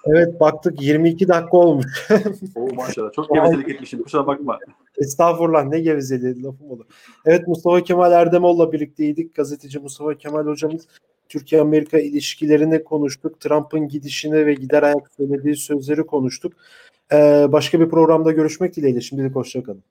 Evet 0.07 0.39
baktık 0.39 0.81
22 0.81 1.27
dakika 1.27 1.57
olmuş. 1.57 2.09
Oo 2.55 2.75
maşallah 2.75 3.11
çok 3.13 3.33
gevezelik 3.33 3.69
etmişim 3.69 4.03
kusura 4.03 4.27
bakma. 4.27 4.59
Estağfurullah 4.97 5.65
ne 5.65 5.79
gevezeliği 5.79 6.43
lafım 6.43 6.71
olur. 6.71 6.85
Evet 7.25 7.47
Mustafa 7.47 7.83
Kemal 7.83 8.11
Erdemol'la 8.11 8.71
birlikteydik. 8.71 9.35
Gazeteci 9.35 9.79
Mustafa 9.79 10.17
Kemal 10.17 10.45
hocamız 10.45 10.87
Türkiye-Amerika 11.29 11.99
ilişkilerini 11.99 12.83
konuştuk. 12.83 13.39
Trump'ın 13.39 13.87
gidişini 13.87 14.45
ve 14.45 14.53
gider 14.53 14.83
ayak 14.83 15.11
söylediği 15.17 15.55
sözleri 15.55 16.05
konuştuk. 16.05 16.53
Ee, 17.11 17.47
başka 17.49 17.79
bir 17.79 17.89
programda 17.89 18.31
görüşmek 18.31 18.75
dileğiyle. 18.75 19.01
Şimdilik 19.01 19.35
hoşçakalın. 19.35 19.83